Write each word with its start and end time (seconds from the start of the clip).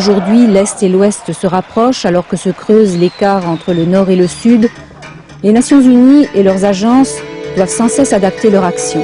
aujourd'hui 0.00 0.46
l'Est 0.46 0.82
et 0.82 0.88
l'Ouest 0.88 1.30
se 1.34 1.46
rapprochent 1.46 2.06
alors 2.06 2.26
que 2.26 2.36
se 2.36 2.48
creuse 2.48 2.96
l'écart 2.96 3.46
entre 3.46 3.74
le 3.74 3.84
Nord 3.84 4.08
et 4.08 4.16
le 4.16 4.26
Sud, 4.26 4.70
les 5.42 5.52
Nations 5.52 5.82
Unies 5.82 6.26
et 6.34 6.42
leurs 6.42 6.64
agences 6.64 7.16
doivent 7.54 7.68
sans 7.68 7.88
cesse 7.88 8.14
adapter 8.14 8.48
leur 8.48 8.64
action. 8.64 9.02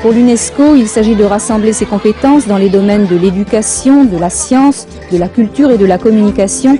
Pour 0.00 0.12
l'UNESCO, 0.12 0.74
il 0.74 0.88
s'agit 0.88 1.14
de 1.14 1.24
rassembler 1.24 1.74
ses 1.74 1.84
compétences 1.84 2.46
dans 2.46 2.56
les 2.56 2.70
domaines 2.70 3.04
de 3.04 3.16
l'éducation, 3.16 4.04
de 4.04 4.16
la 4.16 4.30
science, 4.30 4.86
de 5.12 5.18
la 5.18 5.28
culture 5.28 5.70
et 5.70 5.76
de 5.76 5.84
la 5.84 5.98
communication 5.98 6.78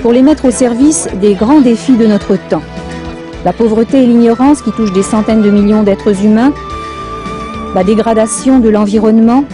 pour 0.00 0.12
les 0.12 0.22
mettre 0.22 0.46
au 0.46 0.50
service 0.50 1.08
des 1.20 1.34
grands 1.34 1.60
défis 1.60 1.98
de 1.98 2.06
notre 2.06 2.36
temps. 2.48 2.62
La 3.44 3.52
pauvreté 3.52 4.02
et 4.02 4.06
l'ignorance 4.06 4.62
qui 4.62 4.72
touchent 4.72 4.94
des 4.94 5.02
centaines 5.02 5.42
de 5.42 5.50
millions 5.50 5.82
d'êtres 5.82 6.24
humains, 6.24 6.52
la 7.74 7.84
dégradation 7.84 8.58
de 8.58 8.70
l'environnement, 8.70 9.44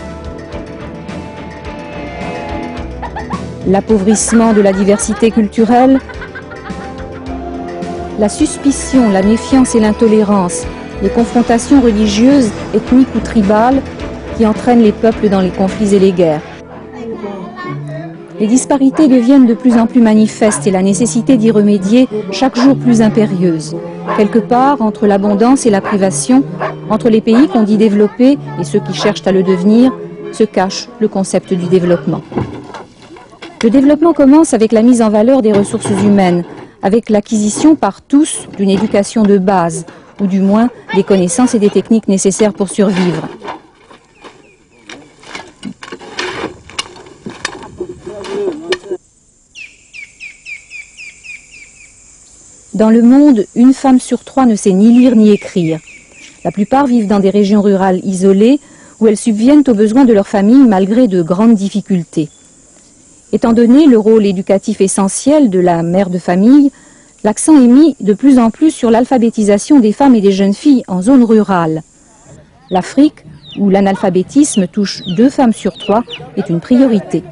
l'appauvrissement 3.66 4.52
de 4.52 4.60
la 4.60 4.72
diversité 4.72 5.32
culturelle, 5.32 5.98
la 8.20 8.28
suspicion, 8.28 9.10
la 9.10 9.22
méfiance 9.22 9.74
et 9.74 9.80
l'intolérance, 9.80 10.62
les 11.02 11.08
confrontations 11.08 11.80
religieuses, 11.80 12.50
ethniques 12.72 13.12
ou 13.16 13.18
tribales 13.18 13.82
qui 14.36 14.46
entraînent 14.46 14.82
les 14.82 14.92
peuples 14.92 15.28
dans 15.28 15.40
les 15.40 15.50
conflits 15.50 15.96
et 15.96 15.98
les 15.98 16.12
guerres. 16.12 16.42
Les 18.40 18.46
disparités 18.46 19.06
deviennent 19.06 19.44
de 19.44 19.52
plus 19.52 19.76
en 19.76 19.86
plus 19.86 20.00
manifestes 20.00 20.66
et 20.66 20.70
la 20.70 20.80
nécessité 20.80 21.36
d'y 21.36 21.50
remédier 21.50 22.08
chaque 22.32 22.56
jour 22.56 22.74
plus 22.74 23.02
impérieuse. 23.02 23.76
Quelque 24.16 24.38
part, 24.38 24.80
entre 24.80 25.06
l'abondance 25.06 25.66
et 25.66 25.70
la 25.70 25.82
privation, 25.82 26.42
entre 26.88 27.10
les 27.10 27.20
pays 27.20 27.48
qu'on 27.48 27.64
dit 27.64 27.76
développés 27.76 28.38
et 28.58 28.64
ceux 28.64 28.80
qui 28.80 28.94
cherchent 28.94 29.26
à 29.26 29.32
le 29.32 29.42
devenir, 29.42 29.92
se 30.32 30.44
cache 30.44 30.88
le 31.00 31.08
concept 31.08 31.52
du 31.52 31.66
développement. 31.66 32.22
Le 33.62 33.68
développement 33.68 34.14
commence 34.14 34.54
avec 34.54 34.72
la 34.72 34.80
mise 34.80 35.02
en 35.02 35.10
valeur 35.10 35.42
des 35.42 35.52
ressources 35.52 35.90
humaines, 35.90 36.44
avec 36.82 37.10
l'acquisition 37.10 37.76
par 37.76 38.00
tous 38.00 38.48
d'une 38.56 38.70
éducation 38.70 39.22
de 39.22 39.36
base, 39.36 39.84
ou 40.18 40.26
du 40.26 40.40
moins 40.40 40.70
des 40.94 41.04
connaissances 41.04 41.54
et 41.54 41.58
des 41.58 41.68
techniques 41.68 42.08
nécessaires 42.08 42.54
pour 42.54 42.70
survivre. 42.70 43.28
Dans 52.72 52.90
le 52.90 53.02
monde, 53.02 53.46
une 53.56 53.74
femme 53.74 53.98
sur 53.98 54.22
trois 54.22 54.46
ne 54.46 54.54
sait 54.54 54.72
ni 54.72 54.96
lire 54.96 55.16
ni 55.16 55.30
écrire. 55.30 55.80
La 56.44 56.52
plupart 56.52 56.86
vivent 56.86 57.08
dans 57.08 57.18
des 57.18 57.30
régions 57.30 57.62
rurales 57.62 58.00
isolées 58.04 58.60
où 59.00 59.08
elles 59.08 59.16
subviennent 59.16 59.64
aux 59.66 59.74
besoins 59.74 60.04
de 60.04 60.12
leur 60.12 60.28
famille 60.28 60.68
malgré 60.68 61.08
de 61.08 61.20
grandes 61.20 61.56
difficultés. 61.56 62.28
Étant 63.32 63.52
donné 63.52 63.86
le 63.86 63.98
rôle 63.98 64.24
éducatif 64.24 64.80
essentiel 64.80 65.50
de 65.50 65.58
la 65.58 65.82
mère 65.82 66.10
de 66.10 66.18
famille, 66.18 66.70
l'accent 67.24 67.56
est 67.60 67.66
mis 67.66 67.96
de 68.00 68.14
plus 68.14 68.38
en 68.38 68.50
plus 68.50 68.70
sur 68.70 68.92
l'alphabétisation 68.92 69.80
des 69.80 69.92
femmes 69.92 70.14
et 70.14 70.20
des 70.20 70.32
jeunes 70.32 70.54
filles 70.54 70.84
en 70.86 71.02
zone 71.02 71.24
rurale. 71.24 71.82
L'Afrique, 72.70 73.24
où 73.58 73.68
l'analphabétisme 73.68 74.68
touche 74.68 75.02
deux 75.16 75.28
femmes 75.28 75.52
sur 75.52 75.76
trois, 75.76 76.04
est 76.36 76.48
une 76.48 76.60
priorité. 76.60 77.24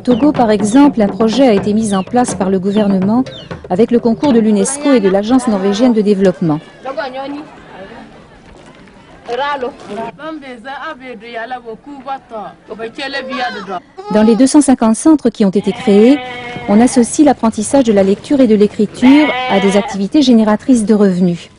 Au 0.00 0.02
Togo, 0.02 0.32
par 0.32 0.50
exemple, 0.50 1.02
un 1.02 1.08
projet 1.08 1.46
a 1.46 1.52
été 1.52 1.74
mis 1.74 1.94
en 1.94 2.02
place 2.02 2.34
par 2.34 2.48
le 2.48 2.58
gouvernement 2.58 3.22
avec 3.68 3.90
le 3.90 3.98
concours 3.98 4.32
de 4.32 4.38
l'UNESCO 4.40 4.94
et 4.94 5.00
de 5.00 5.10
l'Agence 5.10 5.46
norvégienne 5.46 5.92
de 5.92 6.00
développement. 6.00 6.58
Dans 14.14 14.22
les 14.22 14.36
250 14.36 14.96
centres 14.96 15.28
qui 15.28 15.44
ont 15.44 15.50
été 15.50 15.70
créés, 15.70 16.18
on 16.70 16.80
associe 16.80 17.26
l'apprentissage 17.26 17.84
de 17.84 17.92
la 17.92 18.02
lecture 18.02 18.40
et 18.40 18.46
de 18.46 18.54
l'écriture 18.54 19.28
à 19.50 19.60
des 19.60 19.76
activités 19.76 20.22
génératrices 20.22 20.86
de 20.86 20.94
revenus. 20.94 21.50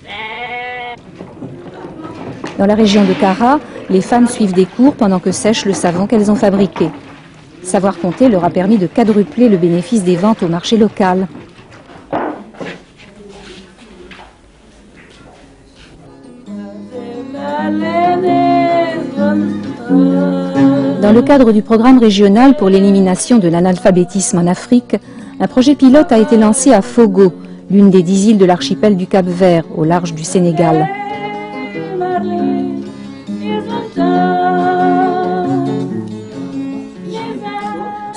Dans 2.58 2.66
la 2.66 2.74
région 2.74 3.06
de 3.06 3.14
Kara, 3.14 3.60
les 3.92 4.02
femmes 4.02 4.28
suivent 4.28 4.54
des 4.54 4.66
cours 4.66 4.96
pendant 4.96 5.20
que 5.20 5.32
sèchent 5.32 5.66
le 5.66 5.74
savon 5.74 6.08
qu'elles 6.08 6.32
ont 6.32 6.36
fabriqué. 6.36 6.90
Savoir 7.72 7.98
compter 8.00 8.28
leur 8.28 8.44
a 8.44 8.50
permis 8.50 8.78
de 8.78 8.86
quadrupler 8.86 9.48
le 9.48 9.56
bénéfice 9.56 10.04
des 10.04 10.18
ventes 10.18 10.44
au 10.44 10.50
marché 10.50 10.76
local. 10.76 11.30
Dans 21.02 21.14
le 21.14 21.22
cadre 21.22 21.54
du 21.54 21.62
programme 21.62 21.98
régional 21.98 22.58
pour 22.58 22.68
l'élimination 22.68 23.38
de 23.38 23.48
l'analphabétisme 23.48 24.40
en 24.40 24.48
Afrique, 24.48 24.98
un 25.40 25.48
projet 25.48 25.76
pilote 25.76 26.12
a 26.12 26.20
été 26.20 26.36
lancé 26.36 26.74
à 26.74 26.82
Fogo, 26.82 27.32
l'une 27.70 27.90
des 27.90 28.04
dix 28.04 28.28
îles 28.28 28.38
de 28.38 28.44
l'archipel 28.44 28.98
du 28.98 29.08
Cap-Vert, 29.08 29.64
au 29.78 29.86
large 29.86 30.14
du 30.14 30.26
Sénégal. 30.26 30.90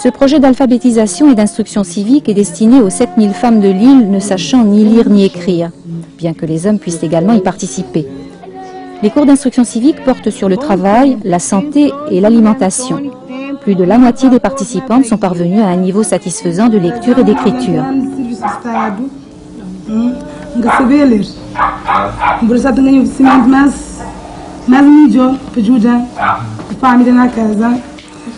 Ce 0.04 0.10
projet 0.10 0.38
d'alphabétisation 0.38 1.32
et 1.32 1.34
d'instruction 1.34 1.82
civique 1.82 2.28
est 2.28 2.34
destiné 2.34 2.82
aux 2.82 2.90
7000 2.90 3.30
femmes 3.30 3.60
de 3.60 3.70
l'île 3.70 4.10
ne 4.10 4.20
sachant 4.20 4.62
ni 4.62 4.84
lire 4.84 5.08
ni 5.08 5.24
écrire, 5.24 5.70
bien 6.18 6.34
que 6.34 6.44
les 6.44 6.66
hommes 6.66 6.78
puissent 6.78 7.02
également 7.02 7.32
y 7.32 7.40
participer. 7.40 8.06
Les 9.02 9.08
cours 9.08 9.24
d'instruction 9.24 9.64
civique 9.64 10.04
portent 10.04 10.28
sur 10.28 10.50
le 10.50 10.58
travail, 10.58 11.16
la 11.24 11.38
santé 11.38 11.90
et 12.10 12.20
l'alimentation. 12.20 13.00
Plus 13.62 13.76
de 13.76 13.84
la 13.84 13.96
moitié 13.96 14.28
des 14.28 14.40
participantes 14.40 15.06
sont 15.06 15.16
parvenues 15.16 15.62
à 15.62 15.68
un 15.68 15.76
niveau 15.76 16.02
satisfaisant 16.02 16.68
de 16.68 16.76
lecture 16.76 17.18
et 17.18 17.24
d'écriture. 17.24 17.82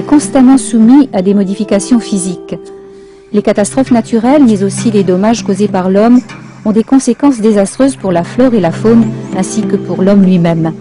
constamment 0.00 0.58
soumis 0.58 1.08
à 1.12 1.22
des 1.22 1.34
modifications 1.34 2.00
physiques. 2.00 2.56
Les 3.32 3.42
catastrophes 3.42 3.90
naturelles, 3.90 4.44
mais 4.44 4.62
aussi 4.62 4.90
les 4.90 5.04
dommages 5.04 5.42
causés 5.42 5.68
par 5.68 5.90
l'homme, 5.90 6.20
ont 6.64 6.72
des 6.72 6.84
conséquences 6.84 7.40
désastreuses 7.40 7.96
pour 7.96 8.12
la 8.12 8.24
flore 8.24 8.54
et 8.54 8.60
la 8.60 8.70
faune, 8.70 9.04
ainsi 9.36 9.62
que 9.62 9.76
pour 9.76 10.02
l'homme 10.02 10.24
lui-même. 10.24 10.72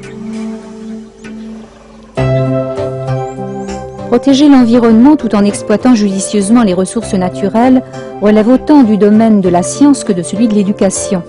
Protéger 4.07 4.47
l'environnement 4.47 5.15
tout 5.15 5.33
en 5.33 5.43
exploitant 5.43 5.95
judicieusement 5.95 6.61
les 6.61 6.75
ressources 6.75 7.15
naturelles 7.15 7.81
relève 8.21 8.47
autant 8.47 8.83
du 8.83 8.97
domaine 8.97 9.41
de 9.41 9.49
la 9.49 9.63
science 9.63 10.03
que 10.03 10.13
de 10.13 10.21
celui 10.21 10.47
de 10.47 10.53
l'éducation. 10.53 11.23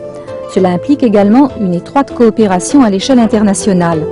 Cela 0.54 0.68
implique 0.68 1.02
également 1.02 1.48
une 1.58 1.72
étroite 1.72 2.14
coopération 2.14 2.84
à 2.84 2.90
l'échelle 2.90 3.18
internationale. 3.18 4.04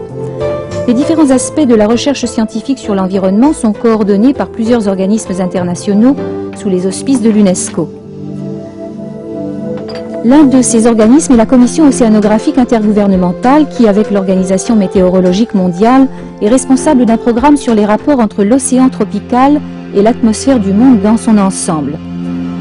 Les 0.93 0.99
différents 0.99 1.31
aspects 1.31 1.67
de 1.67 1.75
la 1.75 1.87
recherche 1.87 2.27
scientifique 2.27 2.79
sur 2.79 2.95
l'environnement 2.95 3.55
sont 3.55 3.73
coordonnés 3.73 4.35
par 4.35 4.49
plusieurs 4.49 4.89
organismes 4.89 5.41
internationaux 5.41 6.15
sous 6.55 6.69
les 6.69 6.87
auspices 6.87 7.23
de 7.23 7.31
l'UNESCO. 7.31 7.89
L'un 10.23 10.45
de 10.45 10.61
ces 10.61 10.87
organismes 10.87 11.33
est 11.33 11.39
la 11.39 11.47
Commission 11.47 11.89
océanographique 11.89 12.59
intergouvernementale 12.59 13.71
qui, 13.71 13.89
avec 13.89 14.11
l'Organisation 14.11 14.77
météorologique 14.77 15.55
mondiale, 15.55 16.09
est 16.43 16.51
responsable 16.51 17.07
d'un 17.07 17.17
programme 17.17 17.57
sur 17.57 17.75
les 17.75 17.87
rapports 17.87 18.21
entre 18.21 18.45
l'océan 18.45 18.91
tropical 18.91 19.63
et 19.95 20.03
l'atmosphère 20.03 20.61
du 20.61 20.75
monde 20.75 21.01
dans 21.01 21.17
son 21.17 21.39
ensemble. 21.39 21.99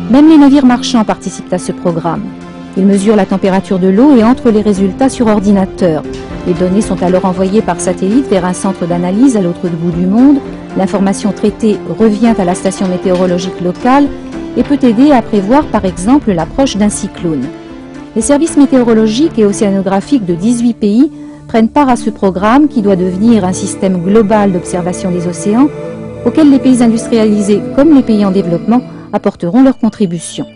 Même 0.09 0.29
les 0.29 0.37
navires 0.37 0.65
marchands 0.65 1.03
participent 1.03 1.51
à 1.51 1.57
ce 1.57 1.73
programme. 1.73 2.23
Ils 2.81 2.87
mesurent 2.87 3.15
la 3.15 3.27
température 3.27 3.77
de 3.77 3.89
l'eau 3.89 4.15
et 4.15 4.23
entrent 4.23 4.49
les 4.49 4.63
résultats 4.63 5.07
sur 5.07 5.27
ordinateur. 5.27 6.01
Les 6.47 6.55
données 6.55 6.81
sont 6.81 7.03
alors 7.03 7.25
envoyées 7.25 7.61
par 7.61 7.79
satellite 7.79 8.27
vers 8.27 8.43
un 8.43 8.53
centre 8.53 8.87
d'analyse 8.87 9.37
à 9.37 9.41
l'autre 9.41 9.69
bout 9.69 9.91
du 9.91 10.07
monde. 10.07 10.39
L'information 10.75 11.31
traitée 11.31 11.77
revient 11.99 12.33
à 12.39 12.43
la 12.43 12.55
station 12.55 12.87
météorologique 12.87 13.61
locale 13.61 14.07
et 14.57 14.63
peut 14.63 14.79
aider 14.81 15.11
à 15.11 15.21
prévoir 15.21 15.63
par 15.67 15.85
exemple 15.85 16.31
l'approche 16.31 16.75
d'un 16.75 16.89
cyclone. 16.89 17.45
Les 18.15 18.23
services 18.23 18.57
météorologiques 18.57 19.37
et 19.37 19.45
océanographiques 19.45 20.25
de 20.25 20.33
18 20.33 20.73
pays 20.73 21.11
prennent 21.47 21.69
part 21.69 21.89
à 21.89 21.95
ce 21.95 22.09
programme 22.09 22.67
qui 22.67 22.81
doit 22.81 22.95
devenir 22.95 23.45
un 23.45 23.53
système 23.53 24.01
global 24.01 24.53
d'observation 24.53 25.11
des 25.11 25.27
océans 25.27 25.67
auquel 26.25 26.49
les 26.49 26.57
pays 26.57 26.81
industrialisés 26.81 27.61
comme 27.75 27.93
les 27.93 28.01
pays 28.01 28.25
en 28.25 28.31
développement 28.31 28.81
apporteront 29.13 29.61
leur 29.61 29.77
contribution. 29.77 30.47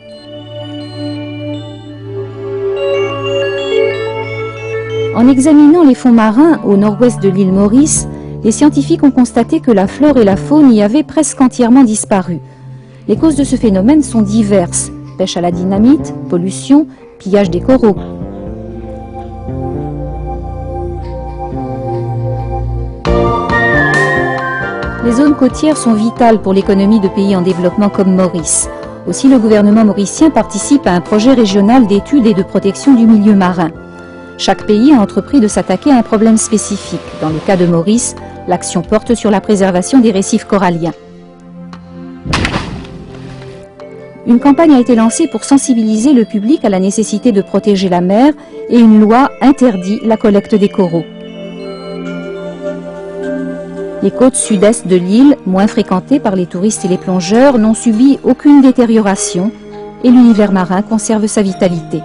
En 5.15 5.29
examinant 5.29 5.83
les 5.83 5.95
fonds 5.95 6.11
marins 6.11 6.59
au 6.65 6.75
nord-ouest 6.75 7.23
de 7.23 7.29
l'île 7.29 7.53
Maurice, 7.53 8.05
les 8.43 8.51
scientifiques 8.51 9.01
ont 9.01 9.11
constaté 9.11 9.61
que 9.61 9.71
la 9.71 9.87
flore 9.87 10.17
et 10.17 10.25
la 10.25 10.35
faune 10.35 10.73
y 10.73 10.83
avaient 10.83 11.03
presque 11.03 11.39
entièrement 11.39 11.85
disparu. 11.85 12.39
Les 13.07 13.15
causes 13.15 13.37
de 13.37 13.45
ce 13.45 13.55
phénomène 13.55 14.03
sont 14.03 14.21
diverses. 14.21 14.91
Pêche 15.17 15.37
à 15.37 15.41
la 15.41 15.51
dynamite, 15.51 16.13
pollution, 16.29 16.85
pillage 17.17 17.49
des 17.49 17.61
coraux. 17.61 17.95
Les 25.05 25.11
zones 25.13 25.35
côtières 25.35 25.77
sont 25.77 25.93
vitales 25.93 26.41
pour 26.41 26.51
l'économie 26.51 26.99
de 26.99 27.07
pays 27.07 27.37
en 27.37 27.41
développement 27.41 27.89
comme 27.89 28.15
Maurice. 28.15 28.67
Aussi, 29.07 29.29
le 29.29 29.39
gouvernement 29.39 29.85
mauricien 29.85 30.29
participe 30.29 30.85
à 30.85 30.91
un 30.91 30.99
projet 30.99 31.33
régional 31.33 31.87
d'études 31.87 32.27
et 32.27 32.33
de 32.33 32.43
protection 32.43 32.95
du 32.95 33.07
milieu 33.07 33.33
marin. 33.33 33.69
Chaque 34.37 34.65
pays 34.65 34.93
a 34.93 34.99
entrepris 34.99 35.39
de 35.39 35.47
s'attaquer 35.47 35.91
à 35.91 35.97
un 35.97 36.01
problème 36.01 36.37
spécifique. 36.37 36.99
Dans 37.21 37.29
le 37.29 37.39
cas 37.39 37.55
de 37.55 37.65
Maurice, 37.65 38.15
l'action 38.47 38.81
porte 38.81 39.15
sur 39.15 39.31
la 39.31 39.39
préservation 39.39 39.99
des 39.99 40.11
récifs 40.11 40.43
coralliens. 40.43 40.93
Une 44.27 44.39
campagne 44.39 44.73
a 44.73 44.79
été 44.79 44.95
lancée 44.95 45.27
pour 45.27 45.43
sensibiliser 45.43 46.11
le 46.11 46.25
public 46.25 46.65
à 46.65 46.69
la 46.69 46.79
nécessité 46.79 47.31
de 47.31 47.41
protéger 47.41 47.89
la 47.89 48.01
mer 48.01 48.33
et 48.69 48.79
une 48.79 48.99
loi 48.99 49.29
interdit 49.39 50.01
la 50.03 50.17
collecte 50.17 50.55
des 50.55 50.69
coraux. 50.69 51.05
Les 54.03 54.11
côtes 54.11 54.35
sud-est 54.35 54.87
de 54.87 54.95
l'île, 54.95 55.37
moins 55.45 55.67
fréquentées 55.67 56.19
par 56.19 56.35
les 56.35 56.45
touristes 56.45 56.83
et 56.85 56.87
les 56.87 56.97
plongeurs, 56.97 57.57
n'ont 57.57 57.73
subi 57.73 58.19
aucune 58.23 58.61
détérioration 58.61 59.51
et 60.03 60.09
l'univers 60.09 60.51
marin 60.51 60.81
conserve 60.81 61.27
sa 61.27 61.41
vitalité. 61.41 62.01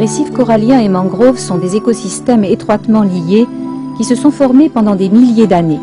Récifs 0.00 0.32
coralliens 0.32 0.80
et 0.80 0.88
mangroves 0.88 1.36
sont 1.36 1.58
des 1.58 1.76
écosystèmes 1.76 2.42
étroitement 2.42 3.02
liés 3.02 3.46
qui 3.98 4.04
se 4.04 4.14
sont 4.14 4.30
formés 4.30 4.70
pendant 4.70 4.94
des 4.94 5.10
milliers 5.10 5.46
d'années. 5.46 5.78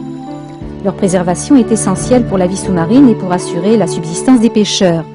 Leur 0.84 0.96
préservation 0.96 1.56
est 1.56 1.72
essentielle 1.72 2.26
pour 2.26 2.40
la 2.40 2.48
vie 2.48 2.58
sous-marine 2.58 3.10
et 3.10 3.14
pour 3.14 3.32
assurer 3.32 3.78
la 3.78 3.86
subsistance 3.86 4.40
des 4.40 4.50
pêcheurs. 4.50 5.06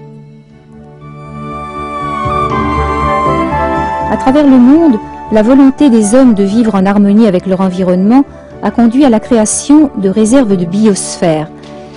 À 4.08 4.16
travers 4.18 4.46
le 4.46 4.58
monde, 4.58 5.00
la 5.32 5.42
volonté 5.42 5.90
des 5.90 6.14
hommes 6.14 6.34
de 6.34 6.44
vivre 6.44 6.76
en 6.76 6.86
harmonie 6.86 7.26
avec 7.26 7.46
leur 7.46 7.60
environnement 7.60 8.24
a 8.62 8.70
conduit 8.70 9.04
à 9.04 9.10
la 9.10 9.18
création 9.18 9.90
de 9.98 10.10
réserves 10.10 10.56
de 10.56 10.64
biosphère. 10.64 11.48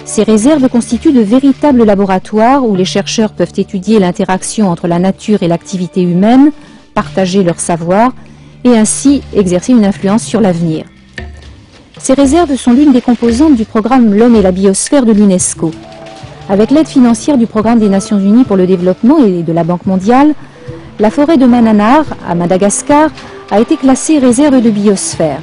Ces 0.05 0.23
réserves 0.23 0.69
constituent 0.69 1.13
de 1.13 1.21
véritables 1.21 1.83
laboratoires 1.83 2.67
où 2.67 2.75
les 2.75 2.83
chercheurs 2.83 3.33
peuvent 3.33 3.53
étudier 3.57 3.99
l'interaction 3.99 4.71
entre 4.71 4.87
la 4.87 4.97
nature 4.97 5.43
et 5.43 5.47
l'activité 5.47 6.01
humaine, 6.01 6.51
partager 6.95 7.43
leur 7.43 7.59
savoir 7.59 8.13
et 8.63 8.75
ainsi 8.75 9.21
exercer 9.35 9.73
une 9.73 9.85
influence 9.85 10.23
sur 10.23 10.41
l'avenir. 10.41 10.85
Ces 11.99 12.13
réserves 12.13 12.55
sont 12.55 12.73
l'une 12.73 12.91
des 12.91 13.01
composantes 13.01 13.55
du 13.55 13.65
programme 13.65 14.13
L'homme 14.13 14.35
et 14.35 14.41
la 14.41 14.51
biosphère 14.51 15.05
de 15.05 15.11
l'UNESCO. 15.11 15.71
Avec 16.49 16.71
l'aide 16.71 16.87
financière 16.87 17.37
du 17.37 17.47
programme 17.47 17.79
des 17.79 17.89
Nations 17.89 18.19
Unies 18.19 18.43
pour 18.43 18.55
le 18.55 18.67
développement 18.67 19.23
et 19.23 19.43
de 19.43 19.53
la 19.53 19.63
Banque 19.63 19.85
mondiale, 19.85 20.33
la 20.99 21.09
forêt 21.09 21.37
de 21.37 21.45
Mananar, 21.45 22.05
à 22.27 22.35
Madagascar, 22.35 23.09
a 23.51 23.59
été 23.59 23.77
classée 23.77 24.19
réserve 24.19 24.61
de 24.61 24.69
biosphère. 24.69 25.41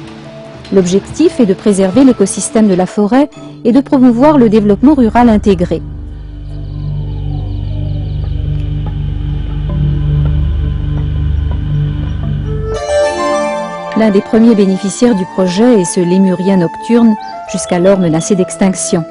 L'objectif 0.73 1.39
est 1.39 1.45
de 1.45 1.53
préserver 1.53 2.03
l'écosystème 2.03 2.67
de 2.67 2.73
la 2.73 2.85
forêt 2.85 3.29
et 3.63 3.71
de 3.71 3.79
promouvoir 3.79 4.37
le 4.37 4.49
développement 4.49 4.95
rural 4.95 5.29
intégré. 5.29 5.81
L'un 13.95 14.09
des 14.09 14.21
premiers 14.21 14.55
bénéficiaires 14.55 15.13
du 15.13 15.23
projet 15.25 15.79
est 15.79 15.85
ce 15.85 15.99
lémurien 15.99 16.57
nocturne, 16.57 17.15
jusqu'alors 17.51 17.99
menacé 17.99 18.33
d'extinction. 18.33 19.03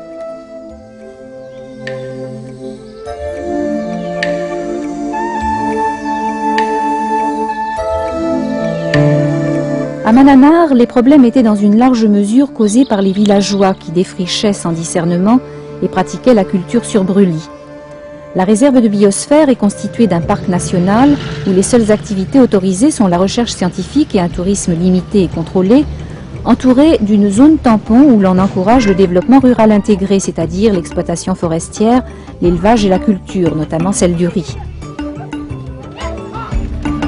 À 10.05 10.12
Mananar, 10.12 10.75
les 10.75 10.88
problèmes 10.88 11.25
étaient 11.25 11.44
dans 11.44 11.55
une 11.55 11.78
large 11.78 12.05
mesure 12.05 12.52
causés 12.52 12.85
par 12.85 13.02
les 13.02 13.12
villageois 13.12 13.75
qui 13.75 13.93
défrichaient 13.93 14.52
sans 14.52 14.73
discernement 14.73 15.38
et 15.81 15.88
pratiquaient 15.88 16.35
la 16.35 16.44
culture 16.44 16.85
sur 16.85 17.05
brûlis. 17.05 17.49
La 18.34 18.44
réserve 18.44 18.81
de 18.81 18.88
biosphère 18.88 19.50
est 19.50 19.56
constituée 19.56 20.06
d'un 20.06 20.23
parc 20.23 20.49
national 20.49 21.19
où 21.46 21.50
les 21.50 21.62
seules 21.62 21.93
activités 21.93 22.40
autorisées 22.40 22.90
sont 22.90 23.06
la 23.06 23.19
recherche 23.19 23.52
scientifique 23.52 24.14
et 24.14 24.20
un 24.20 24.31
tourisme 24.31 24.73
limité 24.73 25.25
et 25.25 25.29
contrôlé, 25.29 25.84
entouré 26.46 26.96
d'une 27.02 27.31
zone 27.31 27.58
tampon 27.58 28.00
où 28.00 28.21
l'on 28.21 28.38
encourage 28.38 28.88
le 28.88 28.95
développement 28.95 29.38
rural 29.38 29.71
intégré, 29.71 30.18
c'est-à-dire 30.18 30.73
l'exploitation 30.73 31.35
forestière, 31.35 32.02
l'élevage 32.40 32.87
et 32.87 32.88
la 32.88 32.99
culture, 32.99 33.54
notamment 33.54 33.92
celle 33.92 34.14
du 34.14 34.26
riz. 34.26 34.57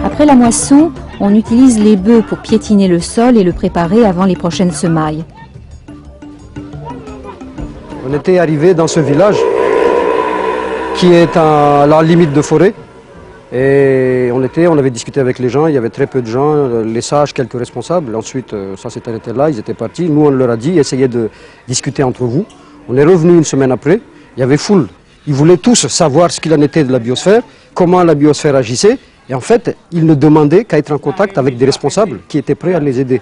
Après 0.04 0.26
la 0.26 0.34
moisson, 0.34 0.92
on 1.20 1.34
utilise 1.34 1.78
les 1.78 1.96
bœufs 1.96 2.22
pour 2.22 2.38
piétiner 2.38 2.86
le 2.86 3.00
sol 3.00 3.38
et 3.38 3.44
le 3.44 3.54
préparer 3.54 4.04
avant 4.04 4.26
les 4.26 4.36
prochaines 4.36 4.72
semailles. 4.72 5.24
On 8.06 8.12
était 8.12 8.38
arrivé 8.38 8.74
dans 8.74 8.86
ce 8.86 9.00
village 9.00 9.38
qui 10.94 11.12
est 11.12 11.36
à 11.36 11.86
la 11.86 12.02
limite 12.02 12.32
de 12.32 12.42
forêt. 12.42 12.72
Et 13.52 14.30
on 14.32 14.42
était, 14.42 14.66
on 14.66 14.76
avait 14.78 14.90
discuté 14.90 15.20
avec 15.20 15.38
les 15.38 15.48
gens, 15.48 15.66
il 15.66 15.74
y 15.74 15.78
avait 15.78 15.90
très 15.90 16.06
peu 16.06 16.22
de 16.22 16.26
gens, 16.26 16.82
les 16.82 17.00
sages, 17.00 17.32
quelques 17.32 17.58
responsables. 17.58 18.16
Ensuite, 18.16 18.52
euh, 18.52 18.76
ça 18.76 18.90
s'est 18.90 19.08
arrêté 19.08 19.32
là, 19.32 19.48
ils 19.48 19.58
étaient 19.58 19.74
partis. 19.74 20.08
Nous, 20.08 20.26
on 20.26 20.30
leur 20.30 20.50
a 20.50 20.56
dit, 20.56 20.78
essayez 20.78 21.06
de 21.06 21.30
discuter 21.68 22.02
entre 22.02 22.24
vous. 22.24 22.46
On 22.88 22.96
est 22.96 23.04
revenu 23.04 23.36
une 23.36 23.44
semaine 23.44 23.70
après, 23.70 24.00
il 24.36 24.40
y 24.40 24.42
avait 24.42 24.56
foule. 24.56 24.88
Ils 25.26 25.34
voulaient 25.34 25.56
tous 25.56 25.86
savoir 25.86 26.30
ce 26.30 26.40
qu'il 26.40 26.52
en 26.52 26.60
était 26.60 26.84
de 26.84 26.92
la 26.92 26.98
biosphère, 26.98 27.42
comment 27.74 28.02
la 28.02 28.14
biosphère 28.14 28.56
agissait. 28.56 28.98
Et 29.28 29.34
en 29.34 29.40
fait, 29.40 29.76
ils 29.92 30.04
ne 30.04 30.14
demandaient 30.14 30.64
qu'à 30.64 30.78
être 30.78 30.92
en 30.92 30.98
contact 30.98 31.38
avec 31.38 31.56
des 31.56 31.64
responsables 31.64 32.20
qui 32.28 32.38
étaient 32.38 32.54
prêts 32.54 32.74
à 32.74 32.80
les 32.80 33.00
aider. 33.00 33.20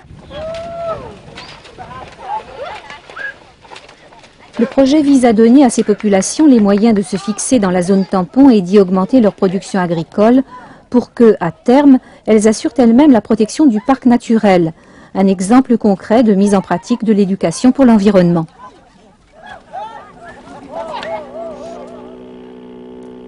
Le 4.58 4.66
projet 4.66 5.00
vise 5.00 5.24
à 5.24 5.32
donner 5.32 5.64
à 5.64 5.70
ces 5.70 5.82
populations 5.82 6.46
les 6.46 6.60
moyens 6.60 6.94
de 6.94 7.00
se 7.00 7.16
fixer 7.16 7.58
dans 7.58 7.70
la 7.70 7.80
zone 7.80 8.04
tampon 8.04 8.50
et 8.50 8.60
d'y 8.60 8.78
augmenter 8.78 9.22
leur 9.22 9.32
production 9.32 9.80
agricole 9.80 10.42
pour 10.90 11.14
que, 11.14 11.36
à 11.40 11.50
terme, 11.50 11.98
elles 12.26 12.46
assurent 12.48 12.74
elles-mêmes 12.76 13.12
la 13.12 13.22
protection 13.22 13.64
du 13.64 13.80
parc 13.80 14.04
naturel, 14.04 14.74
un 15.14 15.26
exemple 15.26 15.78
concret 15.78 16.22
de 16.22 16.34
mise 16.34 16.54
en 16.54 16.60
pratique 16.60 17.02
de 17.02 17.14
l'éducation 17.14 17.72
pour 17.72 17.86
l'environnement. 17.86 18.46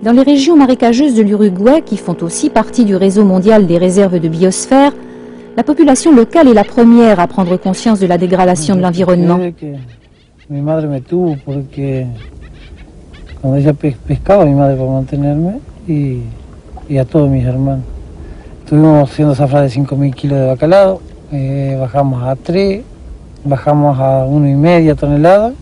Dans 0.03 0.13
les 0.13 0.23
régions 0.23 0.57
marécageuses 0.57 1.15
de 1.15 1.23
l'Uruguay, 1.23 1.81
qui 1.81 1.97
font 1.97 2.17
aussi 2.21 2.51
partie 2.51 2.85
du 2.85 2.95
réseau 2.95 3.25
mondial 3.25 3.67
des 3.67 3.79
réserves 3.79 4.21
de 4.21 4.29
biosphère, 4.29 4.93
la 5.57 5.63
population 5.63 6.15
locale 6.15 6.49
est 6.49 6.55
la 6.55 6.65
première 6.65 7.19
à 7.19 7.27
prendre 7.27 7.57
conscience 7.57 7.99
de 7.99 8.07
la 8.07 8.19
dégradation 8.19 8.77
de 8.77 8.83
l'environnement. 8.83 9.41
Mi 10.55 10.63
madre 10.63 10.87
me 10.87 11.01
tuvo 11.01 11.37
porque 11.45 12.07
cuando 13.41 13.59
ella 13.59 13.73
pescaba, 13.73 14.45
mi 14.45 14.55
madre 14.55 14.77
para 14.77 14.89
mantenerme 14.89 15.59
y, 15.89 16.21
y 16.89 16.97
a 16.97 17.05
todos 17.05 17.29
mis 17.29 17.45
hermanos. 17.45 17.85
Estuvimos 18.63 19.11
haciendo 19.11 19.35
zafra 19.35 19.63
de 19.63 19.67
5.000 19.67 20.15
kilos 20.15 20.39
de 20.39 20.47
bacalao, 20.47 21.01
eh, 21.33 21.77
bajamos 21.81 22.23
a 22.23 22.37
3, 22.37 22.85
bajamos 23.45 23.99
a 23.99 24.27
1,5 24.27 24.97
toneladas 24.97 25.55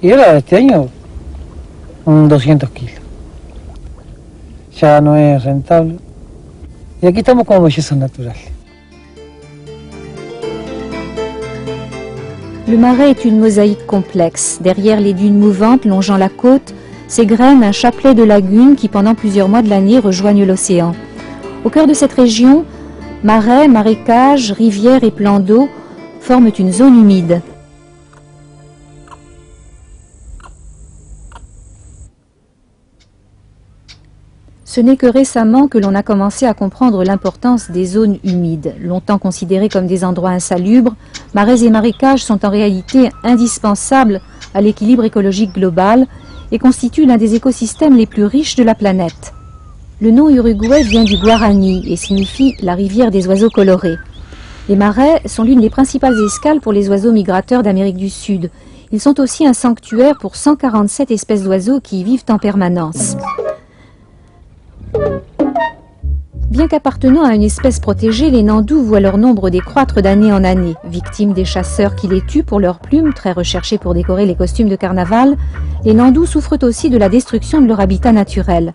y 0.00 0.12
ahora 0.12 0.36
este 0.36 0.58
año 0.58 0.86
un 2.04 2.28
200 2.28 2.70
kilos. 2.70 3.00
Ya 4.78 5.00
no 5.00 5.16
es 5.16 5.42
rentable. 5.42 5.96
Y 7.02 7.06
aquí 7.08 7.18
estamos 7.18 7.44
como 7.44 7.62
belleza 7.62 7.96
natural. 7.96 8.36
Le 12.70 12.76
marais 12.76 13.10
est 13.10 13.24
une 13.24 13.40
mosaïque 13.40 13.84
complexe. 13.84 14.60
Derrière 14.62 15.00
les 15.00 15.12
dunes 15.12 15.40
mouvantes 15.40 15.84
longeant 15.84 16.16
la 16.16 16.28
côte, 16.28 16.72
s'égrène 17.08 17.64
un 17.64 17.72
chapelet 17.72 18.14
de 18.14 18.22
lagunes 18.22 18.76
qui 18.76 18.86
pendant 18.86 19.16
plusieurs 19.16 19.48
mois 19.48 19.62
de 19.62 19.68
l'année 19.68 19.98
rejoignent 19.98 20.46
l'océan. 20.46 20.94
Au 21.64 21.68
cœur 21.68 21.88
de 21.88 21.94
cette 21.94 22.12
région, 22.12 22.64
marais, 23.24 23.66
marécages, 23.66 24.52
rivières 24.52 25.02
et 25.02 25.10
plans 25.10 25.40
d'eau 25.40 25.68
forment 26.20 26.52
une 26.56 26.72
zone 26.72 26.96
humide. 26.96 27.40
Ce 34.72 34.80
n'est 34.80 34.96
que 34.96 35.08
récemment 35.08 35.66
que 35.66 35.78
l'on 35.78 35.96
a 35.96 36.04
commencé 36.04 36.46
à 36.46 36.54
comprendre 36.54 37.02
l'importance 37.02 37.72
des 37.72 37.86
zones 37.86 38.18
humides. 38.22 38.76
Longtemps 38.80 39.18
considérées 39.18 39.68
comme 39.68 39.88
des 39.88 40.04
endroits 40.04 40.30
insalubres, 40.30 40.94
marais 41.34 41.64
et 41.64 41.70
marécages 41.70 42.22
sont 42.22 42.44
en 42.46 42.50
réalité 42.50 43.10
indispensables 43.24 44.20
à 44.54 44.60
l'équilibre 44.60 45.02
écologique 45.02 45.54
global 45.54 46.06
et 46.52 46.60
constituent 46.60 47.04
l'un 47.04 47.16
des 47.16 47.34
écosystèmes 47.34 47.96
les 47.96 48.06
plus 48.06 48.24
riches 48.24 48.54
de 48.54 48.62
la 48.62 48.76
planète. 48.76 49.34
Le 50.00 50.12
nom 50.12 50.28
Uruguay 50.28 50.84
vient 50.84 51.02
du 51.02 51.18
Guarani 51.18 51.92
et 51.92 51.96
signifie 51.96 52.54
la 52.62 52.76
rivière 52.76 53.10
des 53.10 53.26
oiseaux 53.26 53.50
colorés. 53.50 53.96
Les 54.68 54.76
marais 54.76 55.20
sont 55.26 55.42
l'une 55.42 55.62
des 55.62 55.70
principales 55.70 56.14
escales 56.24 56.60
pour 56.60 56.72
les 56.72 56.88
oiseaux 56.88 57.10
migrateurs 57.10 57.64
d'Amérique 57.64 57.96
du 57.96 58.08
Sud. 58.08 58.52
Ils 58.92 59.00
sont 59.00 59.18
aussi 59.18 59.44
un 59.44 59.52
sanctuaire 59.52 60.16
pour 60.16 60.36
147 60.36 61.10
espèces 61.10 61.42
d'oiseaux 61.42 61.80
qui 61.80 62.02
y 62.02 62.04
vivent 62.04 62.22
en 62.28 62.38
permanence. 62.38 63.16
Bien 66.50 66.66
qu'appartenant 66.66 67.24
à 67.24 67.34
une 67.34 67.44
espèce 67.44 67.78
protégée, 67.78 68.28
les 68.28 68.42
nandous 68.42 68.82
voient 68.82 68.98
leur 68.98 69.18
nombre 69.18 69.50
décroître 69.50 70.02
d'année 70.02 70.32
en 70.32 70.42
année. 70.42 70.74
Victimes 70.84 71.32
des 71.32 71.44
chasseurs 71.44 71.94
qui 71.94 72.08
les 72.08 72.20
tuent 72.22 72.42
pour 72.42 72.58
leurs 72.58 72.80
plumes, 72.80 73.14
très 73.14 73.30
recherchées 73.30 73.78
pour 73.78 73.94
décorer 73.94 74.26
les 74.26 74.34
costumes 74.34 74.68
de 74.68 74.74
carnaval, 74.74 75.36
les 75.84 75.94
nandous 75.94 76.26
souffrent 76.26 76.58
aussi 76.62 76.90
de 76.90 76.98
la 76.98 77.08
destruction 77.08 77.60
de 77.60 77.66
leur 77.66 77.78
habitat 77.78 78.10
naturel. 78.10 78.74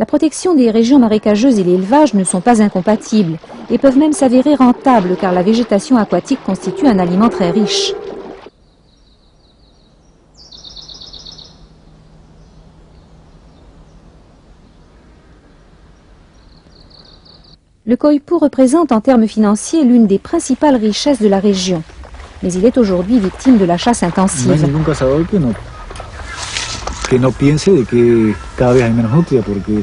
La 0.00 0.06
protection 0.06 0.54
des 0.54 0.70
régions 0.70 0.98
marécageuses 0.98 1.58
et 1.58 1.64
l'élevage 1.64 2.14
ne 2.14 2.24
sont 2.24 2.40
pas 2.40 2.60
incompatibles 2.60 3.38
et 3.70 3.78
peuvent 3.78 3.98
même 3.98 4.12
s'avérer 4.12 4.54
rentables 4.54 5.14
car 5.20 5.32
la 5.32 5.42
végétation 5.42 5.98
aquatique 5.98 6.42
constitue 6.44 6.88
un 6.88 6.98
aliment 6.98 7.28
très 7.28 7.50
riche. 7.50 7.94
Le 17.86 17.96
Koipu 17.96 18.36
représente 18.36 18.92
en 18.92 19.00
termes 19.00 19.26
financiers 19.26 19.84
l'une 19.84 20.06
des 20.06 20.18
principales 20.18 20.76
richesses 20.76 21.22
de 21.22 21.28
la 21.28 21.40
région, 21.40 21.82
mais 22.42 22.52
il 22.52 22.64
est 22.66 22.76
aujourd'hui 22.76 23.18
victime 23.18 23.56
de 23.56 23.64
la 23.64 23.78
chasse 23.78 24.02
No 24.02 24.08
hay 24.08 24.10
intensive. 24.10 24.66
ningún 24.66 24.84
cazador 24.84 25.26
que 25.26 27.18
no, 27.18 27.32
piense 27.32 27.72
de 27.72 27.84
que 27.86 28.34
cada 28.56 28.74
vez 28.74 28.82
hay 28.82 28.92
menos 28.92 29.10
nutria, 29.12 29.40
porque 29.40 29.82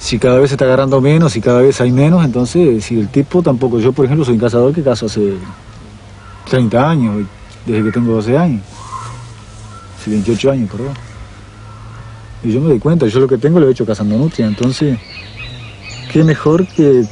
si 0.00 0.18
cada 0.18 0.40
vez 0.40 0.50
se 0.50 0.54
está 0.56 0.64
agarrando 0.64 1.00
menos 1.00 1.36
y 1.36 1.40
cada 1.40 1.62
vez 1.62 1.80
hay 1.80 1.92
menos, 1.92 2.24
entonces 2.24 2.84
si 2.84 2.98
el 2.98 3.08
tipo 3.08 3.42
tampoco, 3.42 3.78
yo 3.78 3.92
por 3.92 4.04
ejemplo 4.04 4.24
soy 4.24 4.34
un 4.34 4.40
cazador 4.40 4.74
que 4.74 4.82
cazo 4.82 5.06
hace 5.06 5.34
30 6.50 6.90
años, 6.90 7.26
desde 7.64 7.84
que 7.84 7.92
tengo 7.92 8.12
12 8.14 8.36
años, 8.36 8.62
hace 10.00 10.10
28 10.10 10.50
años, 10.50 10.68
perdón. 10.68 10.94
Y 12.42 12.50
yo 12.52 12.60
me 12.60 12.70
doy 12.70 12.80
cuenta, 12.80 13.06
yo 13.06 13.20
lo 13.20 13.28
que 13.28 13.38
tengo 13.38 13.60
lo 13.60 13.68
he 13.68 13.70
hecho 13.70 13.86
cazando 13.86 14.18
nutria, 14.18 14.46
entonces 14.46 14.98
qué 16.12 16.24
mejor 16.24 16.66
que 16.66 17.06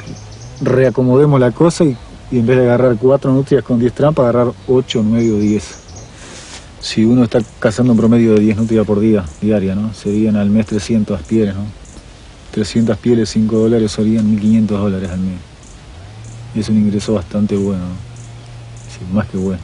reacomodemos 0.61 1.41
la 1.41 1.53
cosa 1.53 1.85
y, 1.85 1.97
y 2.31 2.39
en 2.39 2.47
vez 2.47 2.59
de 2.59 2.65
agarrar 2.65 2.97
cuatro 2.97 3.33
nutrias 3.33 3.65
con 3.65 3.79
10 3.79 3.93
trampas, 3.95 4.25
agarrar 4.25 4.53
8, 4.69 5.03
9 5.05 5.33
o 5.33 5.39
10. 5.39 5.79
Si 6.81 7.05
uno 7.05 7.25
está 7.25 7.41
cazando 7.59 7.93
un 7.93 7.99
promedio 7.99 8.35
de 8.35 8.41
10 8.41 8.59
nutrias 8.59 8.87
por 8.87 9.01
día, 9.01 9.25
diaria, 9.41 9.75
¿no? 9.75 9.95
Serían 9.95 10.37
al 10.37 10.51
mes 10.51 10.67
300 10.67 11.23
pieles, 11.23 11.55
¿no? 11.55 11.65
300 12.53 12.99
pieles, 12.99 13.31
5 13.31 13.57
dólares, 13.57 13.93
serían 13.93 14.27
1.500 14.37 14.67
dólares 14.67 15.11
al 15.11 15.21
mes. 15.21 15.39
Y 16.55 16.61
es 16.61 16.69
un 16.69 16.77
ingreso 16.77 17.15
bastante 17.15 17.57
bueno, 17.57 17.83
¿no? 17.83 17.95
Sí, 18.91 19.15
más 19.15 19.27
que 19.29 19.39
bueno. 19.39 19.63